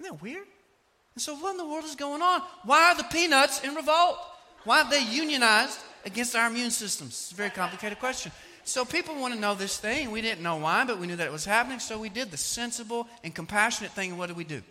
Isn't 0.00 0.12
that 0.12 0.22
weird? 0.22 0.46
And 1.14 1.22
so, 1.22 1.36
what 1.36 1.52
in 1.52 1.56
the 1.56 1.66
world 1.66 1.84
is 1.84 1.94
going 1.94 2.22
on? 2.22 2.42
Why 2.64 2.90
are 2.90 2.96
the 2.96 3.04
peanuts 3.04 3.62
in 3.62 3.74
revolt? 3.74 4.18
Why 4.64 4.78
have 4.78 4.90
they 4.90 5.02
unionized 5.02 5.78
against 6.04 6.34
our 6.34 6.48
immune 6.48 6.70
systems? 6.70 7.10
It's 7.10 7.32
a 7.32 7.36
very 7.36 7.50
complicated 7.50 8.00
question. 8.00 8.32
So, 8.64 8.84
people 8.84 9.14
want 9.14 9.34
to 9.34 9.38
know 9.38 9.54
this 9.54 9.78
thing. 9.78 10.10
We 10.10 10.20
didn't 10.20 10.42
know 10.42 10.56
why, 10.56 10.84
but 10.84 10.98
we 10.98 11.06
knew 11.06 11.16
that 11.16 11.26
it 11.28 11.32
was 11.32 11.44
happening. 11.44 11.78
So, 11.78 12.00
we 12.00 12.08
did 12.08 12.32
the 12.32 12.36
sensible 12.36 13.06
and 13.22 13.32
compassionate 13.32 13.92
thing. 13.92 14.10
And 14.10 14.18
what 14.18 14.26
did 14.26 14.36
we 14.36 14.42
do? 14.42 14.62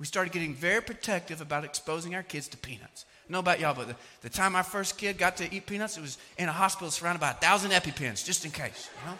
We 0.00 0.06
started 0.06 0.32
getting 0.32 0.54
very 0.54 0.82
protective 0.82 1.40
about 1.40 1.64
exposing 1.64 2.16
our 2.16 2.24
kids 2.24 2.48
to 2.48 2.56
peanuts 2.56 3.04
know 3.28 3.38
about 3.38 3.60
y'all, 3.60 3.74
but 3.74 3.88
the, 3.88 3.96
the 4.22 4.28
time 4.28 4.56
our 4.56 4.62
first 4.62 4.98
kid 4.98 5.18
got 5.18 5.36
to 5.38 5.54
eat 5.54 5.66
peanuts, 5.66 5.96
it 5.96 6.00
was 6.00 6.18
in 6.38 6.48
a 6.48 6.52
hospital 6.52 6.90
surrounded 6.90 7.20
by 7.20 7.30
a 7.30 7.34
thousand 7.34 7.70
EpiPens, 7.70 8.24
just 8.24 8.44
in 8.44 8.50
case, 8.50 8.90
you 9.00 9.10
know? 9.10 9.18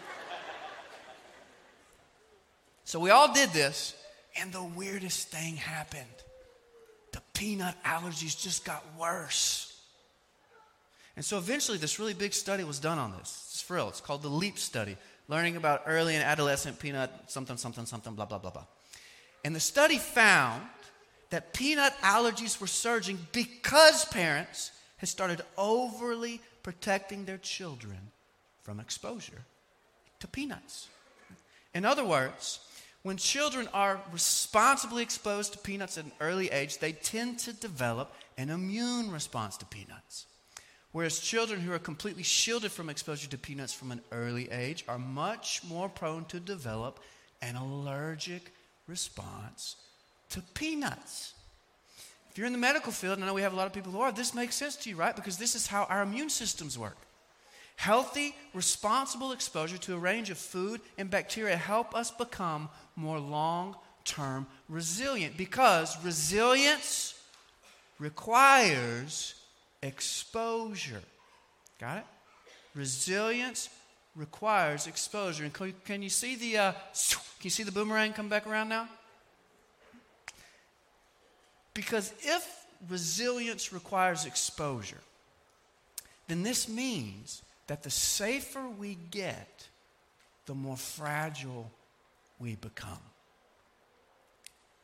so 2.83 2.99
we 2.99 3.09
all 3.09 3.33
did 3.33 3.49
this, 3.51 3.95
and 4.39 4.51
the 4.51 4.63
weirdest 4.63 5.29
thing 5.29 5.55
happened. 5.55 6.03
The 7.11 7.21
peanut 7.33 7.75
allergies 7.83 8.39
just 8.39 8.65
got 8.65 8.83
worse. 8.99 9.69
And 11.15 11.23
so 11.23 11.37
eventually, 11.37 11.77
this 11.77 11.99
really 11.99 12.15
big 12.15 12.33
study 12.33 12.63
was 12.63 12.79
done 12.79 12.97
on 12.97 13.11
this. 13.11 13.49
It's 13.51 13.61
for 13.61 13.75
real. 13.75 13.89
It's 13.89 14.01
called 14.01 14.23
the 14.23 14.29
LEAP 14.29 14.57
study, 14.57 14.97
learning 15.27 15.55
about 15.55 15.83
early 15.85 16.15
and 16.15 16.23
adolescent 16.23 16.79
peanut 16.79 17.11
something, 17.27 17.57
something, 17.57 17.85
something, 17.85 18.15
blah, 18.15 18.25
blah, 18.25 18.39
blah, 18.39 18.49
blah. 18.49 18.65
And 19.45 19.55
the 19.55 19.59
study 19.59 19.97
found 19.97 20.63
that 21.33 21.51
peanut 21.51 21.95
allergies 22.03 22.61
were 22.61 22.67
surging 22.67 23.17
because 23.31 24.05
parents 24.05 24.69
had 24.97 25.09
started 25.09 25.41
overly 25.57 26.39
protecting 26.61 27.25
their 27.25 27.39
children 27.39 27.97
from 28.61 28.79
exposure 28.79 29.41
to 30.19 30.27
peanuts. 30.27 30.89
In 31.73 31.85
other 31.85 32.05
words, 32.05 32.59
when 33.01 33.17
children 33.17 33.67
are 33.73 33.99
responsibly 34.11 35.01
exposed 35.01 35.53
to 35.53 35.57
peanuts 35.57 35.97
at 35.97 36.05
an 36.05 36.11
early 36.21 36.51
age, 36.51 36.77
they 36.77 36.91
tend 36.91 37.39
to 37.39 37.51
develop 37.51 38.13
an 38.37 38.51
immune 38.51 39.09
response 39.09 39.57
to 39.57 39.65
peanuts. 39.65 40.27
Whereas 40.91 41.19
children 41.19 41.61
who 41.61 41.73
are 41.73 41.79
completely 41.79 42.21
shielded 42.21 42.71
from 42.71 42.91
exposure 42.91 43.27
to 43.27 43.39
peanuts 43.39 43.73
from 43.73 43.91
an 43.91 44.01
early 44.11 44.51
age 44.51 44.85
are 44.87 44.99
much 44.99 45.63
more 45.67 45.89
prone 45.89 46.25
to 46.25 46.39
develop 46.39 46.99
an 47.41 47.55
allergic 47.55 48.53
response 48.85 49.77
to 50.33 50.41
peanuts. 50.53 51.33
If 52.31 52.37
you're 52.37 52.47
in 52.47 52.53
the 52.53 52.59
medical 52.59 52.91
field, 52.91 53.15
and 53.15 53.23
I 53.23 53.27
know 53.27 53.33
we 53.35 53.43
have 53.43 53.53
a 53.53 53.55
lot 53.55 53.67
of 53.67 53.73
people 53.73 53.91
who 53.91 54.01
are, 54.01 54.11
this 54.11 54.33
makes 54.33 54.55
sense 54.55 54.75
to 54.77 54.89
you, 54.89 54.95
right? 54.95 55.15
Because 55.15 55.37
this 55.37 55.53
is 55.53 55.67
how 55.67 55.83
our 55.83 56.01
immune 56.01 56.29
systems 56.29 56.77
work. 56.77 56.97
Healthy, 57.75 58.35
responsible 58.53 59.31
exposure 59.31 59.77
to 59.77 59.93
a 59.93 59.97
range 59.97 60.31
of 60.31 60.37
food 60.37 60.81
and 60.97 61.09
bacteria 61.09 61.55
help 61.55 61.95
us 61.95 62.09
become 62.09 62.69
more 62.95 63.19
long 63.19 63.75
term 64.05 64.47
resilient 64.67 65.37
because 65.37 66.03
resilience 66.03 67.13
requires 67.99 69.35
exposure. 69.81 71.01
Got 71.79 71.97
it? 71.99 72.05
Resilience 72.73 73.69
requires 74.15 74.87
exposure. 74.87 75.43
And 75.43 75.53
can 75.85 76.01
you 76.01 76.09
see 76.09 76.35
the 76.35 76.57
uh, 76.57 76.71
can 76.71 77.43
you 77.43 77.49
see 77.49 77.63
the 77.63 77.71
boomerang 77.71 78.13
come 78.13 78.29
back 78.29 78.47
around 78.47 78.69
now? 78.69 78.87
Because 81.73 82.13
if 82.21 82.65
resilience 82.89 83.73
requires 83.73 84.25
exposure, 84.25 85.01
then 86.27 86.43
this 86.43 86.69
means 86.69 87.41
that 87.67 87.83
the 87.83 87.89
safer 87.89 88.67
we 88.67 88.97
get, 89.11 89.67
the 90.45 90.53
more 90.53 90.77
fragile 90.77 91.71
we 92.39 92.55
become. 92.55 92.99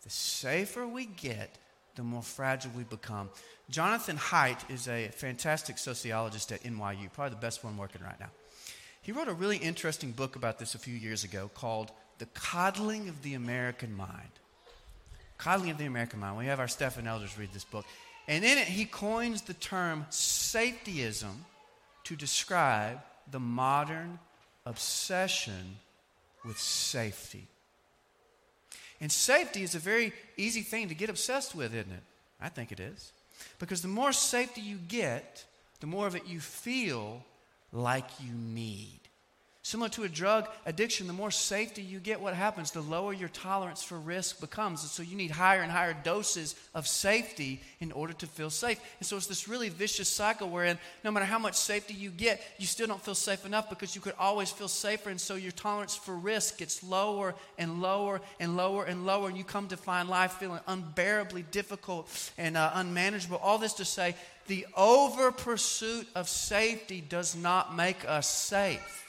The 0.03 0.09
safer 0.09 0.87
we 0.87 1.05
get, 1.05 1.57
the 1.95 2.03
more 2.03 2.23
fragile 2.23 2.71
we 2.75 2.83
become. 2.83 3.29
Jonathan 3.69 4.17
Haidt 4.17 4.69
is 4.69 4.87
a 4.87 5.09
fantastic 5.09 5.77
sociologist 5.77 6.51
at 6.51 6.63
NYU, 6.63 7.11
probably 7.11 7.31
the 7.31 7.41
best 7.41 7.63
one 7.63 7.77
working 7.77 8.01
right 8.01 8.19
now. 8.19 8.29
He 9.01 9.11
wrote 9.11 9.27
a 9.27 9.33
really 9.33 9.57
interesting 9.57 10.11
book 10.11 10.35
about 10.35 10.59
this 10.59 10.75
a 10.75 10.79
few 10.79 10.95
years 10.95 11.23
ago 11.23 11.49
called 11.53 11.91
The 12.19 12.25
Coddling 12.27 13.09
of 13.09 13.21
the 13.21 13.33
American 13.33 13.95
Mind. 13.95 14.38
Coddling 15.39 15.71
of 15.71 15.77
the 15.77 15.85
American 15.85 16.19
Mind. 16.19 16.37
We 16.37 16.45
have 16.45 16.59
our 16.59 16.67
staff 16.67 16.97
and 16.97 17.07
elders 17.07 17.37
read 17.37 17.51
this 17.53 17.63
book. 17.63 17.85
And 18.27 18.45
in 18.45 18.57
it, 18.57 18.67
he 18.67 18.85
coins 18.85 19.41
the 19.41 19.55
term 19.55 20.05
safetyism 20.11 21.31
to 22.03 22.15
describe 22.15 22.99
the 23.31 23.39
modern 23.39 24.19
obsession 24.65 25.77
with 26.45 26.59
safety. 26.59 27.47
And 29.01 29.11
safety 29.11 29.63
is 29.63 29.75
a 29.75 29.79
very 29.79 30.13
easy 30.37 30.61
thing 30.61 30.89
to 30.89 30.95
get 30.95 31.09
obsessed 31.09 31.55
with, 31.55 31.73
isn't 31.73 31.91
it? 31.91 32.03
I 32.41 32.49
think 32.49 32.71
it 32.71 32.79
is. 32.79 33.13
Because 33.59 33.81
the 33.81 33.87
more 33.87 34.11
safety 34.11 34.61
you 34.61 34.77
get, 34.87 35.45
the 35.79 35.87
more 35.87 36.05
of 36.05 36.15
it 36.15 36.27
you 36.27 36.39
feel 36.39 37.23
like 37.71 38.09
you 38.19 38.33
need. 38.33 38.99
Similar 39.69 39.89
to 39.89 40.03
a 40.03 40.09
drug 40.09 40.47
addiction, 40.65 41.05
the 41.05 41.13
more 41.13 41.29
safety 41.29 41.83
you 41.83 41.99
get, 41.99 42.19
what 42.19 42.33
happens? 42.33 42.71
The 42.71 42.81
lower 42.81 43.13
your 43.13 43.29
tolerance 43.29 43.83
for 43.83 43.99
risk 43.99 44.39
becomes. 44.41 44.81
And 44.81 44.89
so 44.89 45.03
you 45.03 45.15
need 45.15 45.29
higher 45.29 45.61
and 45.61 45.71
higher 45.71 45.95
doses 46.03 46.55
of 46.73 46.87
safety 46.87 47.61
in 47.79 47.91
order 47.91 48.13
to 48.13 48.25
feel 48.25 48.49
safe. 48.49 48.81
And 48.99 49.05
so 49.05 49.15
it's 49.15 49.27
this 49.27 49.47
really 49.47 49.69
vicious 49.69 50.09
cycle 50.09 50.49
wherein 50.49 50.79
no 51.03 51.11
matter 51.11 51.27
how 51.27 51.37
much 51.37 51.53
safety 51.53 51.93
you 51.93 52.09
get, 52.09 52.41
you 52.57 52.65
still 52.65 52.87
don't 52.87 52.99
feel 52.99 53.13
safe 53.13 53.45
enough 53.45 53.69
because 53.69 53.93
you 53.93 54.01
could 54.01 54.15
always 54.17 54.49
feel 54.49 54.67
safer. 54.67 55.11
And 55.11 55.21
so 55.21 55.35
your 55.35 55.51
tolerance 55.51 55.95
for 55.95 56.15
risk 56.15 56.57
gets 56.57 56.81
lower 56.81 57.35
and 57.59 57.79
lower 57.79 58.21
and 58.39 58.57
lower 58.57 58.85
and 58.85 59.05
lower. 59.05 59.27
And 59.27 59.37
you 59.37 59.43
come 59.43 59.67
to 59.67 59.77
find 59.77 60.09
life 60.09 60.31
feeling 60.31 60.61
unbearably 60.65 61.43
difficult 61.51 62.09
and 62.39 62.57
uh, 62.57 62.71
unmanageable. 62.73 63.37
All 63.37 63.59
this 63.59 63.73
to 63.73 63.85
say, 63.85 64.15
the 64.47 64.65
over 64.75 65.31
pursuit 65.31 66.07
of 66.15 66.27
safety 66.27 67.01
does 67.07 67.35
not 67.35 67.75
make 67.75 68.03
us 68.09 68.27
safe 68.27 69.05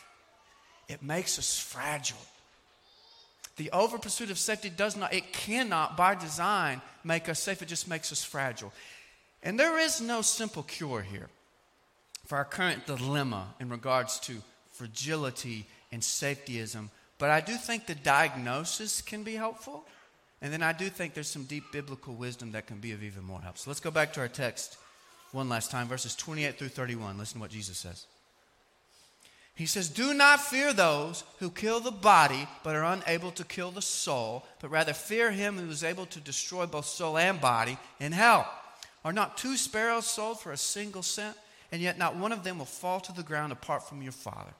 it 0.91 1.03
makes 1.03 1.39
us 1.39 1.59
fragile. 1.59 2.19
The 3.57 3.71
over 3.71 3.99
pursuit 3.99 4.31
of 4.31 4.39
safety 4.39 4.71
does 4.71 4.97
not, 4.97 5.15
it 5.15 5.33
cannot, 5.33 5.97
by 5.97 6.15
design, 6.15 6.81
make 7.05 7.29
us 7.29 7.39
safe. 7.41 7.63
It 7.63 7.69
just 7.69 7.89
makes 7.89 8.11
us 8.11 8.25
fragile. 8.25 8.73
And 9.43 9.59
there 9.59 9.79
is 9.79 10.01
no 10.01 10.23
simple 10.23 10.63
cure 10.63 11.03
here 11.03 11.29
for 12.27 12.39
our 12.39 12.45
current 12.45 12.87
dilemma 12.87 13.55
in 13.61 13.69
regards 13.69 14.19
to 14.21 14.43
fragility 14.73 15.67
and 15.93 16.03
safetyism. 16.03 16.89
But 17.19 17.31
I 17.31 17.41
do 17.41 17.55
think 17.55 17.87
the 17.87 17.95
diagnosis 17.95 19.03
can 19.03 19.23
be 19.23 19.35
helpful. 19.35 19.85
And 20.43 20.53
then 20.53 20.63
I 20.63 20.73
do 20.73 20.89
think 20.89 21.15
there's 21.15 21.29
some 21.29 21.45
deep 21.45 21.65
biblical 21.71 22.15
wisdom 22.15 22.53
that 22.53 22.67
can 22.67 22.79
be 22.79 22.93
of 22.93 23.03
even 23.03 23.25
more 23.25 23.41
help. 23.41 23.59
So 23.59 23.71
let's 23.71 23.81
go 23.81 23.91
back 23.91 24.13
to 24.15 24.21
our 24.21 24.29
text 24.29 24.79
one 25.33 25.49
last 25.49 25.71
time, 25.71 25.87
verses 25.87 26.17
28 26.17 26.59
through 26.59 26.69
31. 26.69 27.19
Listen 27.19 27.35
to 27.35 27.41
what 27.41 27.51
Jesus 27.51 27.79
says. 27.79 28.07
He 29.61 29.67
says, 29.67 29.91
Do 29.91 30.15
not 30.15 30.41
fear 30.41 30.73
those 30.73 31.23
who 31.39 31.51
kill 31.51 31.81
the 31.81 31.91
body, 31.91 32.49
but 32.65 32.75
are 32.75 32.95
unable 32.95 33.31
to 33.33 33.45
kill 33.45 33.71
the 33.71 33.83
soul, 33.83 34.47
but 34.59 34.71
rather 34.71 34.95
fear 34.95 35.31
him 35.31 35.59
who 35.59 35.69
is 35.69 35.85
able 35.85 36.07
to 36.07 36.19
destroy 36.19 36.65
both 36.65 36.87
soul 36.87 37.19
and 37.19 37.39
body 37.43 37.77
in 37.99 38.13
hell. 38.13 38.51
Are 39.05 39.13
not 39.13 39.37
two 39.37 39.59
sparrows 39.59 40.07
sold 40.07 40.41
for 40.41 40.53
a 40.53 40.57
single 40.57 41.03
cent? 41.03 41.37
And 41.71 41.83
yet 41.83 41.99
not 41.99 42.17
one 42.17 42.33
of 42.33 42.43
them 42.43 42.57
will 42.57 42.65
fall 42.65 43.01
to 43.01 43.13
the 43.13 43.23
ground 43.23 43.53
apart 43.53 43.87
from 43.87 44.01
your 44.01 44.13
Father. 44.13 44.55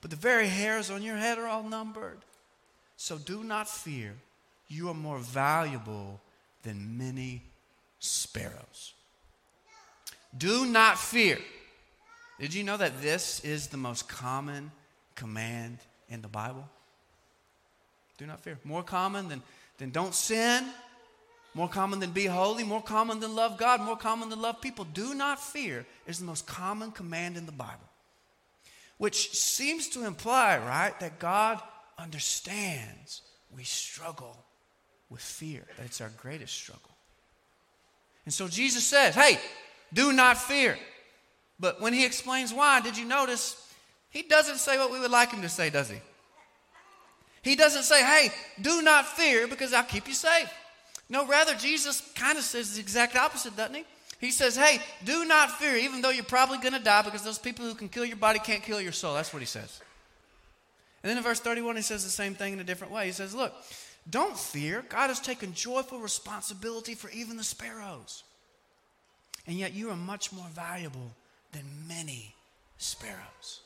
But 0.00 0.08
the 0.08 0.16
very 0.16 0.48
hairs 0.48 0.90
on 0.90 1.02
your 1.02 1.16
head 1.16 1.36
are 1.36 1.46
all 1.46 1.62
numbered. 1.62 2.20
So 2.96 3.18
do 3.18 3.44
not 3.44 3.68
fear. 3.68 4.14
You 4.68 4.88
are 4.88 4.94
more 4.94 5.18
valuable 5.18 6.18
than 6.62 6.96
many 6.96 7.42
sparrows. 7.98 8.94
Do 10.34 10.64
not 10.64 10.98
fear. 10.98 11.36
Did 12.40 12.54
you 12.54 12.64
know 12.64 12.78
that 12.78 13.02
this 13.02 13.44
is 13.44 13.66
the 13.66 13.76
most 13.76 14.08
common 14.08 14.72
command 15.14 15.78
in 16.08 16.22
the 16.22 16.28
Bible? 16.28 16.66
Do 18.16 18.26
not 18.26 18.40
fear. 18.40 18.58
More 18.64 18.82
common 18.82 19.28
than, 19.28 19.42
than 19.76 19.90
don't 19.90 20.14
sin, 20.14 20.64
more 21.52 21.68
common 21.68 22.00
than 22.00 22.12
be 22.12 22.24
holy, 22.24 22.64
more 22.64 22.82
common 22.82 23.20
than 23.20 23.34
love 23.34 23.58
God, 23.58 23.82
more 23.82 23.96
common 23.96 24.30
than 24.30 24.40
love 24.40 24.60
people. 24.62 24.86
Do 24.86 25.14
not 25.14 25.38
fear 25.38 25.84
is 26.06 26.18
the 26.18 26.24
most 26.24 26.46
common 26.46 26.92
command 26.92 27.36
in 27.36 27.44
the 27.44 27.52
Bible, 27.52 27.88
which 28.96 29.32
seems 29.32 29.90
to 29.90 30.06
imply, 30.06 30.56
right, 30.56 30.98
that 31.00 31.18
God 31.18 31.60
understands 31.98 33.20
we 33.54 33.64
struggle 33.64 34.36
with 35.10 35.20
fear, 35.20 35.66
that 35.76 35.84
it's 35.84 36.00
our 36.00 36.12
greatest 36.16 36.54
struggle. 36.54 36.90
And 38.24 38.32
so 38.32 38.48
Jesus 38.48 38.84
says, 38.84 39.14
hey, 39.14 39.38
do 39.92 40.12
not 40.12 40.38
fear. 40.38 40.78
But 41.60 41.80
when 41.80 41.92
he 41.92 42.06
explains 42.06 42.52
why, 42.54 42.80
did 42.80 42.96
you 42.96 43.04
notice 43.04 43.56
he 44.08 44.22
doesn't 44.22 44.56
say 44.56 44.78
what 44.78 44.90
we 44.90 44.98
would 44.98 45.10
like 45.10 45.30
him 45.30 45.42
to 45.42 45.48
say, 45.48 45.70
does 45.70 45.90
he? 45.90 45.98
He 47.42 47.54
doesn't 47.54 47.84
say, 47.84 48.02
hey, 48.02 48.30
do 48.60 48.82
not 48.82 49.06
fear 49.06 49.46
because 49.46 49.72
I'll 49.72 49.84
keep 49.84 50.08
you 50.08 50.14
safe. 50.14 50.50
No, 51.08 51.26
rather, 51.26 51.54
Jesus 51.54 52.02
kind 52.14 52.38
of 52.38 52.44
says 52.44 52.74
the 52.74 52.80
exact 52.80 53.16
opposite, 53.16 53.56
doesn't 53.56 53.74
he? 53.74 53.84
He 54.20 54.30
says, 54.30 54.56
hey, 54.56 54.80
do 55.04 55.24
not 55.24 55.50
fear, 55.52 55.76
even 55.76 56.02
though 56.02 56.10
you're 56.10 56.24
probably 56.24 56.58
going 56.58 56.74
to 56.74 56.78
die 56.78 57.02
because 57.02 57.22
those 57.22 57.38
people 57.38 57.64
who 57.64 57.74
can 57.74 57.88
kill 57.88 58.04
your 58.04 58.16
body 58.16 58.38
can't 58.38 58.62
kill 58.62 58.80
your 58.80 58.92
soul. 58.92 59.14
That's 59.14 59.32
what 59.32 59.40
he 59.40 59.46
says. 59.46 59.80
And 61.02 61.10
then 61.10 61.16
in 61.16 61.22
verse 61.22 61.40
31, 61.40 61.76
he 61.76 61.82
says 61.82 62.04
the 62.04 62.10
same 62.10 62.34
thing 62.34 62.52
in 62.52 62.60
a 62.60 62.64
different 62.64 62.92
way. 62.92 63.06
He 63.06 63.12
says, 63.12 63.34
look, 63.34 63.54
don't 64.08 64.38
fear. 64.38 64.84
God 64.88 65.08
has 65.08 65.20
taken 65.20 65.54
joyful 65.54 65.98
responsibility 65.98 66.94
for 66.94 67.10
even 67.10 67.38
the 67.38 67.44
sparrows. 67.44 68.22
And 69.46 69.56
yet 69.56 69.72
you 69.72 69.90
are 69.90 69.96
much 69.96 70.32
more 70.32 70.46
valuable 70.52 71.12
than 71.52 71.64
many 71.88 72.34
sparrows. 72.78 73.60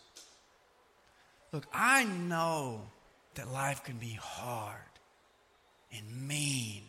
Look, 1.53 1.67
I 1.73 2.05
know 2.05 2.83
that 3.35 3.53
life 3.53 3.85
can 3.85 3.97
be 3.97 4.19
hard 4.21 4.79
and 5.97 6.29
mean 6.29 6.83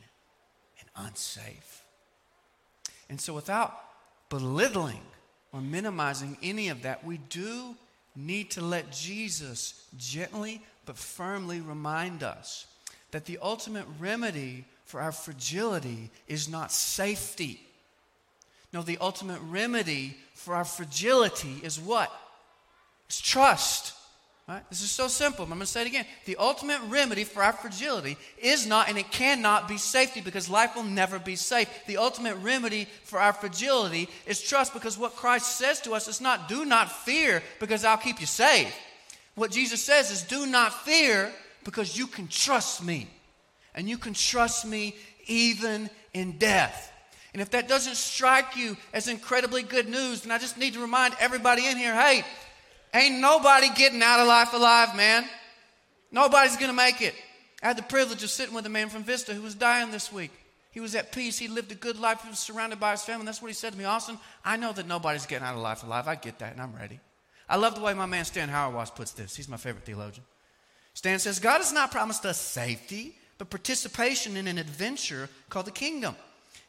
and 0.80 1.08
unsafe. 1.08 1.84
And 3.10 3.22
so, 3.22 3.34
without 3.34 3.74
belittling 4.30 5.02
or 5.52 5.62
minimizing 5.62 6.38
any 6.42 6.70
of 6.70 6.82
that, 6.82 7.06
we 7.06 7.18
do 7.18 7.76
need 8.16 8.52
to 8.52 8.62
let 8.62 8.92
Jesus 8.92 9.88
gently 9.98 10.62
but 10.86 10.98
firmly 10.98 11.62
remind 11.62 12.24
us 12.24 12.68
that 13.12 13.26
the 13.26 13.38
ultimate 13.42 13.86
remedy 14.00 14.66
for 14.86 15.00
our 15.02 15.12
fragility 15.12 16.10
is 16.28 16.50
not 16.50 16.72
safety. 16.72 17.62
No, 18.74 18.82
the 18.82 18.98
ultimate 19.00 19.40
remedy 19.50 20.16
for 20.34 20.56
our 20.56 20.66
fragility 20.66 21.60
is 21.64 21.80
what? 21.80 22.12
It's 23.08 23.22
trust. 23.22 23.94
Right? 24.48 24.62
This 24.70 24.84
is 24.84 24.92
so 24.92 25.08
simple. 25.08 25.44
I'm 25.44 25.50
going 25.50 25.62
to 25.62 25.66
say 25.66 25.82
it 25.82 25.88
again. 25.88 26.06
The 26.26 26.36
ultimate 26.36 26.80
remedy 26.88 27.24
for 27.24 27.42
our 27.42 27.54
fragility 27.54 28.16
is 28.38 28.68
not, 28.68 28.90
and 28.90 28.98
it 28.98 29.10
cannot 29.10 29.68
be 29.68 29.78
safety 29.78 30.22
because 30.22 30.48
life 30.48 30.76
will 30.76 30.84
never 30.84 31.18
be 31.18 31.36
safe. 31.36 31.68
The 31.88 31.98
ultimate 31.98 32.36
remedy 32.36 32.88
for 33.06 33.18
our 33.18 33.34
fragility 33.34 34.08
is 34.28 34.44
trust 34.44 34.74
because 34.74 35.00
what 35.00 35.16
Christ 35.16 35.58
says 35.58 35.82
to 35.82 35.94
us 35.94 36.08
is 36.08 36.22
not, 36.22 36.48
do 36.48 36.64
not 36.64 36.92
fear 36.92 37.42
because 37.60 37.84
I'll 37.84 37.98
keep 37.98 38.20
you 38.20 38.28
safe. 38.28 38.72
What 39.34 39.50
Jesus 39.50 39.84
says 39.84 40.12
is, 40.12 40.22
do 40.22 40.46
not 40.46 40.86
fear 40.86 41.34
because 41.64 41.98
you 41.98 42.06
can 42.06 42.28
trust 42.28 42.84
me. 42.84 43.08
And 43.74 43.90
you 43.90 43.98
can 43.98 44.14
trust 44.14 44.66
me 44.66 44.96
even 45.26 45.90
in 46.14 46.34
death. 46.34 46.92
And 47.36 47.42
if 47.42 47.50
that 47.50 47.68
doesn't 47.68 47.98
strike 47.98 48.56
you 48.56 48.78
as 48.94 49.10
incredibly 49.10 49.62
good 49.62 49.90
news, 49.90 50.22
then 50.22 50.32
I 50.32 50.38
just 50.38 50.58
need 50.58 50.74
to 50.76 50.80
remind 50.80 51.16
everybody 51.20 51.66
in 51.66 51.76
here 51.76 51.94
hey, 51.94 52.24
ain't 52.94 53.20
nobody 53.20 53.68
getting 53.76 54.02
out 54.02 54.22
of 54.22 54.28
life 54.30 54.54
alive, 54.54 54.96
man. 54.96 55.26
Nobody's 56.14 56.56
going 56.56 56.70
to 56.70 56.74
make 56.74 57.02
it. 57.02 57.14
I 57.62 57.68
had 57.68 57.78
the 57.78 57.84
privilege 57.84 58.24
of 58.24 58.30
sitting 58.30 58.56
with 58.56 58.66
a 58.68 58.70
man 58.70 58.88
from 58.88 59.04
Vista 59.04 59.34
who 59.34 59.42
was 59.42 59.54
dying 59.54 59.92
this 59.92 60.14
week. 60.14 60.32
He 60.72 60.80
was 60.80 60.96
at 60.96 61.12
peace. 61.12 61.38
He 61.38 61.50
lived 61.50 61.74
a 61.74 61.76
good 61.76 62.00
life. 62.00 62.22
He 62.22 62.30
was 62.30 62.40
surrounded 62.40 62.80
by 62.80 62.92
his 62.92 63.02
family. 63.02 63.26
That's 63.26 63.42
what 63.42 63.50
he 63.50 63.54
said 63.54 63.74
to 63.74 63.78
me. 63.78 63.84
Austin, 63.84 64.18
I 64.46 64.56
know 64.56 64.72
that 64.72 64.88
nobody's 64.88 65.26
getting 65.26 65.46
out 65.46 65.56
of 65.56 65.62
life 65.62 65.84
alive. 65.84 66.08
I 66.08 66.16
get 66.16 66.40
that, 66.40 66.54
and 66.54 66.62
I'm 66.62 66.74
ready. 66.74 67.02
I 67.50 67.58
love 67.58 67.76
the 67.76 67.82
way 67.82 67.94
my 67.94 68.06
man 68.06 68.24
Stan 68.24 68.48
Hauerwas 68.48 68.96
puts 68.96 69.12
this. 69.12 69.36
He's 69.36 69.50
my 69.50 69.58
favorite 69.58 69.84
theologian. 69.84 70.26
Stan 70.94 71.20
says, 71.20 71.40
God 71.40 71.58
has 71.58 71.74
not 71.74 71.92
promised 71.92 72.26
us 72.26 72.40
safety, 72.40 73.18
but 73.38 73.50
participation 73.50 74.38
in 74.38 74.48
an 74.48 74.58
adventure 74.58 75.28
called 75.50 75.68
the 75.68 75.72
kingdom. 75.72 76.16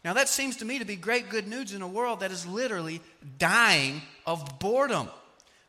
Now, 0.07 0.13
that 0.13 0.29
seems 0.29 0.59
to 0.59 0.65
me 0.65 0.79
to 0.79 0.85
be 0.85 0.95
great 0.95 1.31
good 1.31 1.49
news 1.49 1.73
in 1.73 1.83
a 1.83 1.89
world 1.89 2.21
that 2.21 2.31
is 2.31 2.47
literally 2.47 3.01
dying 3.41 4.03
of 4.25 4.61
boredom. 4.61 5.09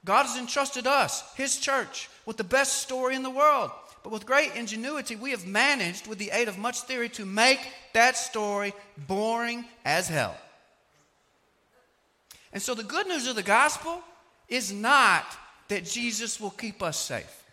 God 0.06 0.28
has 0.28 0.38
entrusted 0.38 0.86
us, 0.86 1.24
His 1.34 1.58
church, 1.58 2.08
with 2.28 2.38
the 2.38 2.44
best 2.44 2.84
story 2.84 3.16
in 3.16 3.24
the 3.24 3.32
world. 3.32 3.72
But 4.04 4.12
with 4.12 4.28
great 4.28 4.56
ingenuity, 4.56 5.16
we 5.16 5.32
have 5.32 5.48
managed, 5.48 6.06
with 6.06 6.20
the 6.20 6.30
aid 6.30 6.50
of 6.50 6.60
much 6.60 6.82
theory, 6.82 7.10
to 7.10 7.26
make 7.26 7.68
that 7.94 8.16
story 8.16 8.76
boring 9.08 9.66
as 9.84 10.08
hell. 10.08 10.38
And 12.54 12.62
so, 12.62 12.76
the 12.76 12.84
good 12.84 13.08
news 13.08 13.26
of 13.26 13.36
the 13.36 13.42
gospel 13.42 14.04
is 14.48 14.72
not 14.72 15.26
that 15.70 15.84
Jesus 15.84 16.40
will 16.40 16.52
keep 16.52 16.84
us 16.84 17.00
safe. 17.00 17.44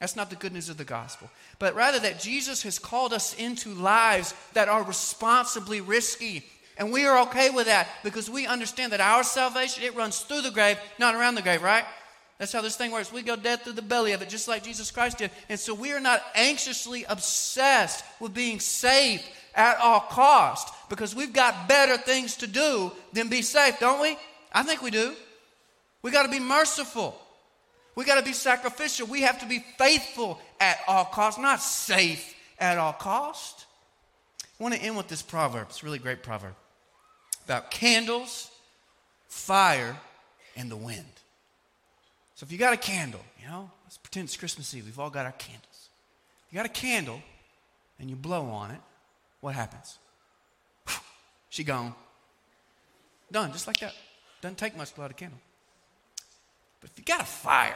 That's 0.00 0.16
not 0.16 0.28
the 0.28 0.36
good 0.36 0.52
news 0.52 0.68
of 0.68 0.76
the 0.76 0.84
gospel. 0.84 1.30
But 1.58 1.74
rather 1.74 1.98
that 2.00 2.20
Jesus 2.20 2.62
has 2.64 2.78
called 2.78 3.12
us 3.12 3.34
into 3.34 3.70
lives 3.70 4.34
that 4.54 4.68
are 4.68 4.82
responsibly 4.82 5.80
risky 5.80 6.44
And 6.76 6.92
we 6.92 7.06
are 7.06 7.20
okay 7.28 7.50
with 7.50 7.66
that 7.66 7.88
because 8.02 8.28
we 8.28 8.46
understand 8.46 8.92
that 8.92 9.00
our 9.00 9.22
salvation, 9.22 9.84
it 9.84 9.94
runs 9.94 10.20
through 10.20 10.42
the 10.42 10.50
grave, 10.50 10.78
not 10.98 11.14
around 11.14 11.36
the 11.36 11.42
grave, 11.42 11.62
right? 11.62 11.84
That's 12.38 12.52
how 12.52 12.62
this 12.62 12.76
thing 12.76 12.90
works. 12.90 13.12
We 13.12 13.22
go 13.22 13.36
dead 13.36 13.62
through 13.62 13.74
the 13.74 13.82
belly 13.82 14.12
of 14.12 14.22
it, 14.22 14.28
just 14.28 14.48
like 14.48 14.64
Jesus 14.64 14.90
Christ 14.90 15.18
did. 15.18 15.30
And 15.48 15.58
so 15.58 15.72
we 15.72 15.92
are 15.92 16.00
not 16.00 16.22
anxiously 16.34 17.04
obsessed 17.08 18.04
with 18.18 18.34
being 18.34 18.58
saved 18.58 19.22
at 19.54 19.78
all 19.78 20.00
cost 20.00 20.74
because 20.88 21.14
we've 21.14 21.32
got 21.32 21.68
better 21.68 21.96
things 21.96 22.36
to 22.38 22.48
do 22.48 22.90
than 23.12 23.28
be 23.28 23.42
safe, 23.42 23.78
don't 23.78 24.00
we? 24.00 24.16
I 24.52 24.64
think 24.64 24.82
we 24.82 24.90
do. 24.90 25.14
We 26.02 26.10
got 26.10 26.24
to 26.24 26.28
be 26.28 26.40
merciful. 26.40 27.16
We 27.94 28.04
got 28.04 28.18
to 28.18 28.24
be 28.24 28.32
sacrificial. 28.32 29.06
We 29.06 29.22
have 29.22 29.40
to 29.40 29.46
be 29.46 29.64
faithful 29.78 30.40
at 30.60 30.78
all 30.88 31.04
costs, 31.04 31.40
not 31.40 31.60
safe 31.60 32.34
at 32.58 32.78
all 32.78 32.92
cost. 32.92 33.66
I 34.58 34.62
want 34.62 34.74
to 34.74 34.80
end 34.80 34.96
with 34.96 35.08
this 35.08 35.22
proverb. 35.22 35.66
It's 35.70 35.82
a 35.82 35.86
really 35.86 35.98
great 35.98 36.22
proverb 36.22 36.54
about 37.44 37.70
candles, 37.70 38.50
fire, 39.28 39.96
and 40.56 40.70
the 40.70 40.76
wind. 40.76 41.04
So 42.36 42.44
if 42.44 42.52
you 42.52 42.58
got 42.58 42.72
a 42.72 42.78
candle, 42.78 43.20
you 43.40 43.46
know, 43.48 43.70
let's 43.84 43.98
pretend 43.98 44.26
it's 44.26 44.36
Christmas 44.36 44.74
Eve. 44.74 44.86
We've 44.86 44.98
all 44.98 45.10
got 45.10 45.26
our 45.26 45.32
candles. 45.32 45.88
If 46.46 46.52
you 46.52 46.56
got 46.56 46.66
a 46.66 46.68
candle 46.70 47.20
and 47.98 48.10
you 48.10 48.16
blow 48.16 48.46
on 48.46 48.70
it, 48.70 48.80
what 49.40 49.54
happens? 49.54 49.98
She 51.50 51.62
gone. 51.62 51.94
Done, 53.30 53.52
just 53.52 53.66
like 53.66 53.78
that. 53.78 53.94
Doesn't 54.40 54.58
take 54.58 54.76
much 54.76 54.92
to 54.92 55.00
light 55.00 55.10
a 55.10 55.14
candle. 55.14 55.38
But 56.84 56.90
if 56.90 56.98
you 56.98 57.04
got 57.06 57.22
a 57.22 57.24
fire, 57.24 57.74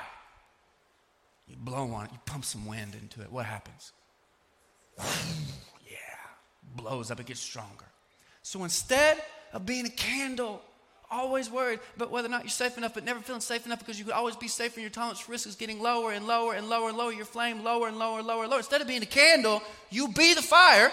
you 1.46 1.56
blow 1.56 1.90
on 1.92 2.04
it, 2.04 2.12
you 2.12 2.18
pump 2.26 2.44
some 2.44 2.66
wind 2.66 2.94
into 2.94 3.22
it, 3.22 3.32
what 3.32 3.46
happens? 3.46 3.92
yeah, 4.98 5.96
blows 6.76 7.10
up, 7.10 7.18
it 7.18 7.24
gets 7.24 7.40
stronger. 7.40 7.86
So 8.42 8.64
instead 8.64 9.16
of 9.54 9.64
being 9.64 9.86
a 9.86 9.90
candle, 9.90 10.60
always 11.10 11.50
worried 11.50 11.80
about 11.96 12.10
whether 12.10 12.28
or 12.28 12.30
not 12.30 12.42
you're 12.42 12.50
safe 12.50 12.76
enough, 12.76 12.92
but 12.92 13.02
never 13.02 13.20
feeling 13.20 13.40
safe 13.40 13.64
enough 13.64 13.78
because 13.78 13.98
you 13.98 14.04
could 14.04 14.12
always 14.12 14.36
be 14.36 14.46
safe 14.46 14.74
and 14.74 14.82
your 14.82 14.90
tolerance 14.90 15.26
risk 15.26 15.48
is 15.48 15.54
getting 15.54 15.80
lower 15.80 16.12
and 16.12 16.26
lower 16.26 16.52
and 16.52 16.68
lower 16.68 16.90
and 16.90 16.98
lower, 16.98 17.10
your 17.10 17.24
flame 17.24 17.64
lower 17.64 17.88
and 17.88 17.98
lower 17.98 18.18
and 18.18 18.26
lower 18.26 18.42
and 18.42 18.50
lower. 18.50 18.58
Instead 18.58 18.82
of 18.82 18.88
being 18.88 19.02
a 19.02 19.06
candle, 19.06 19.62
you 19.88 20.08
be 20.08 20.34
the 20.34 20.42
fire 20.42 20.92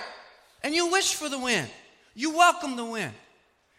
and 0.64 0.74
you 0.74 0.90
wish 0.90 1.16
for 1.16 1.28
the 1.28 1.38
wind. 1.38 1.68
You 2.14 2.32
welcome 2.32 2.78
the 2.78 2.86
wind. 2.86 3.12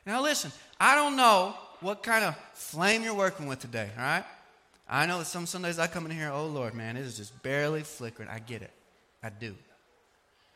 Now 0.04 0.22
listen, 0.22 0.52
I 0.78 0.94
don't 0.94 1.16
know 1.16 1.54
what 1.80 2.02
kind 2.02 2.24
of 2.24 2.36
flame 2.54 3.02
you're 3.02 3.14
working 3.14 3.46
with 3.46 3.60
today, 3.60 3.90
all 3.96 4.02
right? 4.02 4.24
I 4.88 5.06
know 5.06 5.18
that 5.18 5.26
some 5.26 5.46
Sundays 5.46 5.78
I 5.78 5.86
come 5.86 6.06
in 6.06 6.12
here, 6.12 6.30
oh 6.32 6.46
Lord, 6.46 6.74
man, 6.74 6.96
it 6.96 7.04
is 7.04 7.16
just 7.16 7.42
barely 7.42 7.82
flickering. 7.82 8.28
I 8.28 8.38
get 8.38 8.62
it. 8.62 8.70
I 9.22 9.30
do. 9.30 9.54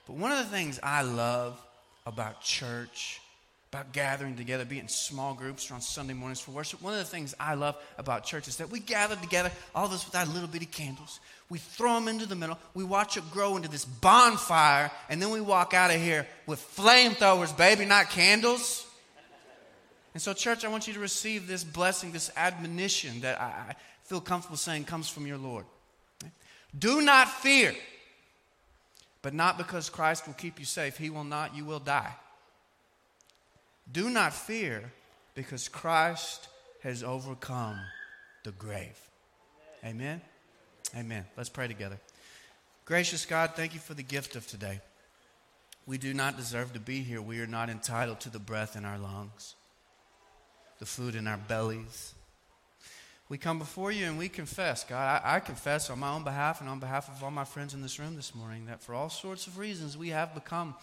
But 0.07 0.17
one 0.17 0.33
of 0.33 0.39
the 0.39 0.45
things 0.45 0.79
I 0.83 1.03
love 1.03 1.61
about 2.07 2.41
church 2.41 3.21
about 3.73 3.93
gathering 3.93 4.35
together, 4.35 4.65
being 4.65 4.83
in 4.83 4.89
small 4.89 5.33
groups 5.33 5.71
or 5.71 5.75
on 5.75 5.81
Sunday 5.81 6.13
mornings 6.13 6.41
for 6.41 6.51
worship. 6.51 6.83
One 6.83 6.93
of 6.93 6.99
the 6.99 7.05
things 7.05 7.37
I 7.39 7.55
love 7.55 7.77
about 7.99 8.25
church 8.25 8.49
is 8.49 8.57
that 8.57 8.69
we 8.69 8.81
gather 8.81 9.15
together, 9.15 9.53
all 9.77 9.87
of 9.87 9.93
us 9.93 10.05
with 10.05 10.17
our 10.17 10.27
little 10.27 10.49
bitty 10.49 10.67
candles. 10.67 11.21
We 11.49 11.59
throw 11.59 11.95
them 11.95 12.09
into 12.09 12.27
the 12.27 12.35
middle. 12.35 12.59
We 12.75 12.83
watch 12.83 13.17
it 13.17 13.23
grow 13.31 13.55
into 13.55 13.69
this 13.69 13.85
bonfire, 13.85 14.91
and 15.09 15.23
then 15.23 15.31
we 15.31 15.41
walk 15.41 15.73
out 15.73 15.93
of 15.93 16.01
here 16.01 16.27
with 16.47 16.61
flamethrowers, 16.77 17.57
baby, 17.57 17.85
not 17.85 18.11
candles. 18.11 18.85
And 20.13 20.23
so, 20.23 20.33
church, 20.33 20.65
I 20.65 20.69
want 20.69 20.89
you 20.89 20.95
to 20.95 21.01
receive 21.01 21.47
this 21.47 21.63
blessing, 21.63 22.13
this 22.13 22.31
admonition 22.37 23.21
that 23.21 23.41
I 23.41 23.75
feel 24.05 24.21
comfortable 24.21 24.57
saying 24.57 24.85
comes 24.85 25.09
from 25.09 25.27
your 25.27 25.39
Lord. 25.39 25.65
Do 26.77 27.01
not 27.01 27.29
fear, 27.29 27.75
but 29.23 29.35
not 29.35 29.59
because 29.59 29.89
Christ 29.89 30.27
will 30.27 30.35
keep 30.35 30.59
you 30.59 30.65
safe. 30.65 30.97
He 30.97 31.11
will 31.11 31.25
not, 31.25 31.57
you 31.57 31.65
will 31.65 31.81
die. 31.81 32.15
Do 33.93 34.09
not 34.09 34.33
fear 34.33 34.93
because 35.35 35.69
Christ 35.69 36.49
has 36.83 37.03
overcome 37.03 37.79
the 38.45 38.53
grave. 38.53 38.99
Amen? 39.85 40.21
Amen. 40.97 41.25
Let's 41.37 41.49
pray 41.49 41.69
together. 41.69 41.99
Gracious 42.85 43.25
God, 43.25 43.53
thank 43.55 43.75
you 43.75 43.81
for 43.81 43.95
the 43.95 44.03
gift 44.03 44.37
of 44.37 44.47
today. 44.47 44.81
We 45.87 45.99
do 45.99 46.15
not 46.15 46.37
deserve 46.37 46.73
to 46.75 46.81
be 46.81 47.01
here. 47.01 47.23
We 47.23 47.41
are 47.41 47.47
not 47.47 47.71
entitled 47.71 48.21
to 48.21 48.31
the 48.31 48.39
breath 48.39 48.77
in 48.77 48.85
our 48.85 48.99
lungs, 48.99 49.55
the 50.81 50.87
food 50.87 51.15
in 51.15 51.29
our 51.29 51.37
bellies. 51.37 52.15
We 53.29 53.39
come 53.39 53.61
before 53.61 53.93
you 53.93 54.07
and 54.07 54.19
we 54.19 54.29
confess, 54.29 54.83
God. 54.83 55.23
I, 55.25 55.37
I, 55.37 55.41
confess 55.41 55.89
on 55.89 56.01
my 56.01 56.13
own 56.13 56.25
behalf 56.25 56.61
and 56.61 56.69
on 56.69 56.81
behalf 56.81 57.09
of 57.09 57.23
all 57.23 57.31
my 57.31 57.45
friends 57.45 57.75
in 57.75 57.83
this 57.83 58.01
room 58.01 58.17
this 58.17 58.35
morning 58.35 58.67
that 58.67 58.83
for 58.83 58.93
all 58.93 59.09
sorts 59.09 59.47
of 59.47 59.57
reasons 59.57 59.97
we 59.97 60.09
have 60.09 60.35
become 60.35 60.75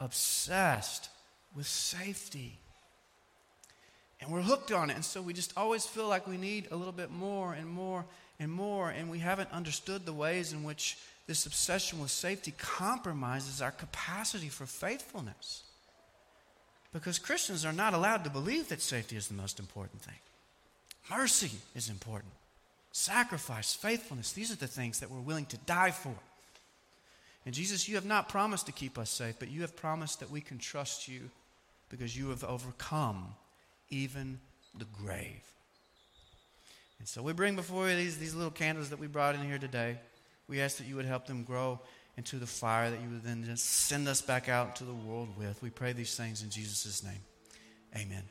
obsessed 0.00 1.10
with 1.54 1.66
safety. 1.66 2.58
And 4.20 4.30
we're 4.30 4.40
hooked 4.40 4.72
on 4.72 4.88
it. 4.88 4.94
And 4.94 5.04
so 5.04 5.20
we 5.20 5.34
just 5.34 5.52
always 5.58 5.84
feel 5.84 6.08
like 6.08 6.26
we 6.26 6.38
need 6.38 6.68
a 6.70 6.76
little 6.76 6.92
bit 6.92 7.10
more 7.10 7.52
and 7.52 7.68
more 7.68 8.06
and 8.38 8.50
more. 8.50 8.88
And 8.90 9.10
we 9.10 9.18
haven't 9.18 9.50
understood 9.52 10.06
the 10.06 10.12
ways 10.12 10.54
in 10.54 10.62
which 10.62 10.96
this 11.26 11.44
obsession 11.44 12.00
with 12.00 12.10
safety 12.10 12.54
compromises 12.56 13.60
our 13.60 13.72
capacity 13.72 14.48
for 14.48 14.64
faithfulness. 14.64 15.64
Because 16.92 17.18
Christians 17.18 17.64
are 17.64 17.72
not 17.72 17.94
allowed 17.94 18.24
to 18.24 18.30
believe 18.30 18.68
that 18.68 18.82
safety 18.82 19.16
is 19.16 19.28
the 19.28 19.34
most 19.34 19.60
important 19.60 20.02
thing. 20.02 20.18
Mercy 21.10 21.52
is 21.74 21.88
important. 21.88 22.32
Sacrifice, 22.92 23.74
faithfulness, 23.74 24.32
these 24.32 24.52
are 24.52 24.56
the 24.56 24.66
things 24.66 25.00
that 25.00 25.10
we're 25.10 25.20
willing 25.20 25.46
to 25.46 25.56
die 25.58 25.92
for. 25.92 26.14
And 27.46 27.54
Jesus, 27.54 27.88
you 27.88 27.94
have 27.94 28.04
not 28.04 28.28
promised 28.28 28.66
to 28.66 28.72
keep 28.72 28.98
us 28.98 29.10
safe, 29.10 29.36
but 29.38 29.50
you 29.50 29.62
have 29.62 29.76
promised 29.76 30.20
that 30.20 30.30
we 30.30 30.40
can 30.40 30.58
trust 30.58 31.08
you 31.08 31.30
because 31.88 32.16
you 32.16 32.28
have 32.30 32.44
overcome 32.44 33.34
even 33.88 34.38
the 34.78 34.86
grave. 35.02 35.42
And 36.98 37.08
so 37.08 37.22
we 37.22 37.32
bring 37.32 37.56
before 37.56 37.88
you 37.88 37.96
these, 37.96 38.18
these 38.18 38.34
little 38.34 38.50
candles 38.50 38.90
that 38.90 38.98
we 38.98 39.06
brought 39.06 39.34
in 39.34 39.42
here 39.42 39.58
today. 39.58 39.98
We 40.48 40.60
ask 40.60 40.76
that 40.78 40.86
you 40.86 40.96
would 40.96 41.06
help 41.06 41.26
them 41.26 41.44
grow 41.44 41.80
into 42.20 42.36
the 42.36 42.46
fire 42.46 42.90
that 42.90 43.00
you 43.00 43.08
would 43.08 43.24
then 43.24 43.42
just 43.44 43.64
send 43.64 44.06
us 44.06 44.20
back 44.20 44.50
out 44.50 44.68
into 44.68 44.84
the 44.84 44.92
world 44.92 45.30
with. 45.38 45.62
We 45.62 45.70
pray 45.70 45.94
these 45.94 46.14
things 46.14 46.42
in 46.42 46.50
Jesus' 46.50 47.02
name. 47.02 47.22
Amen. 47.96 48.24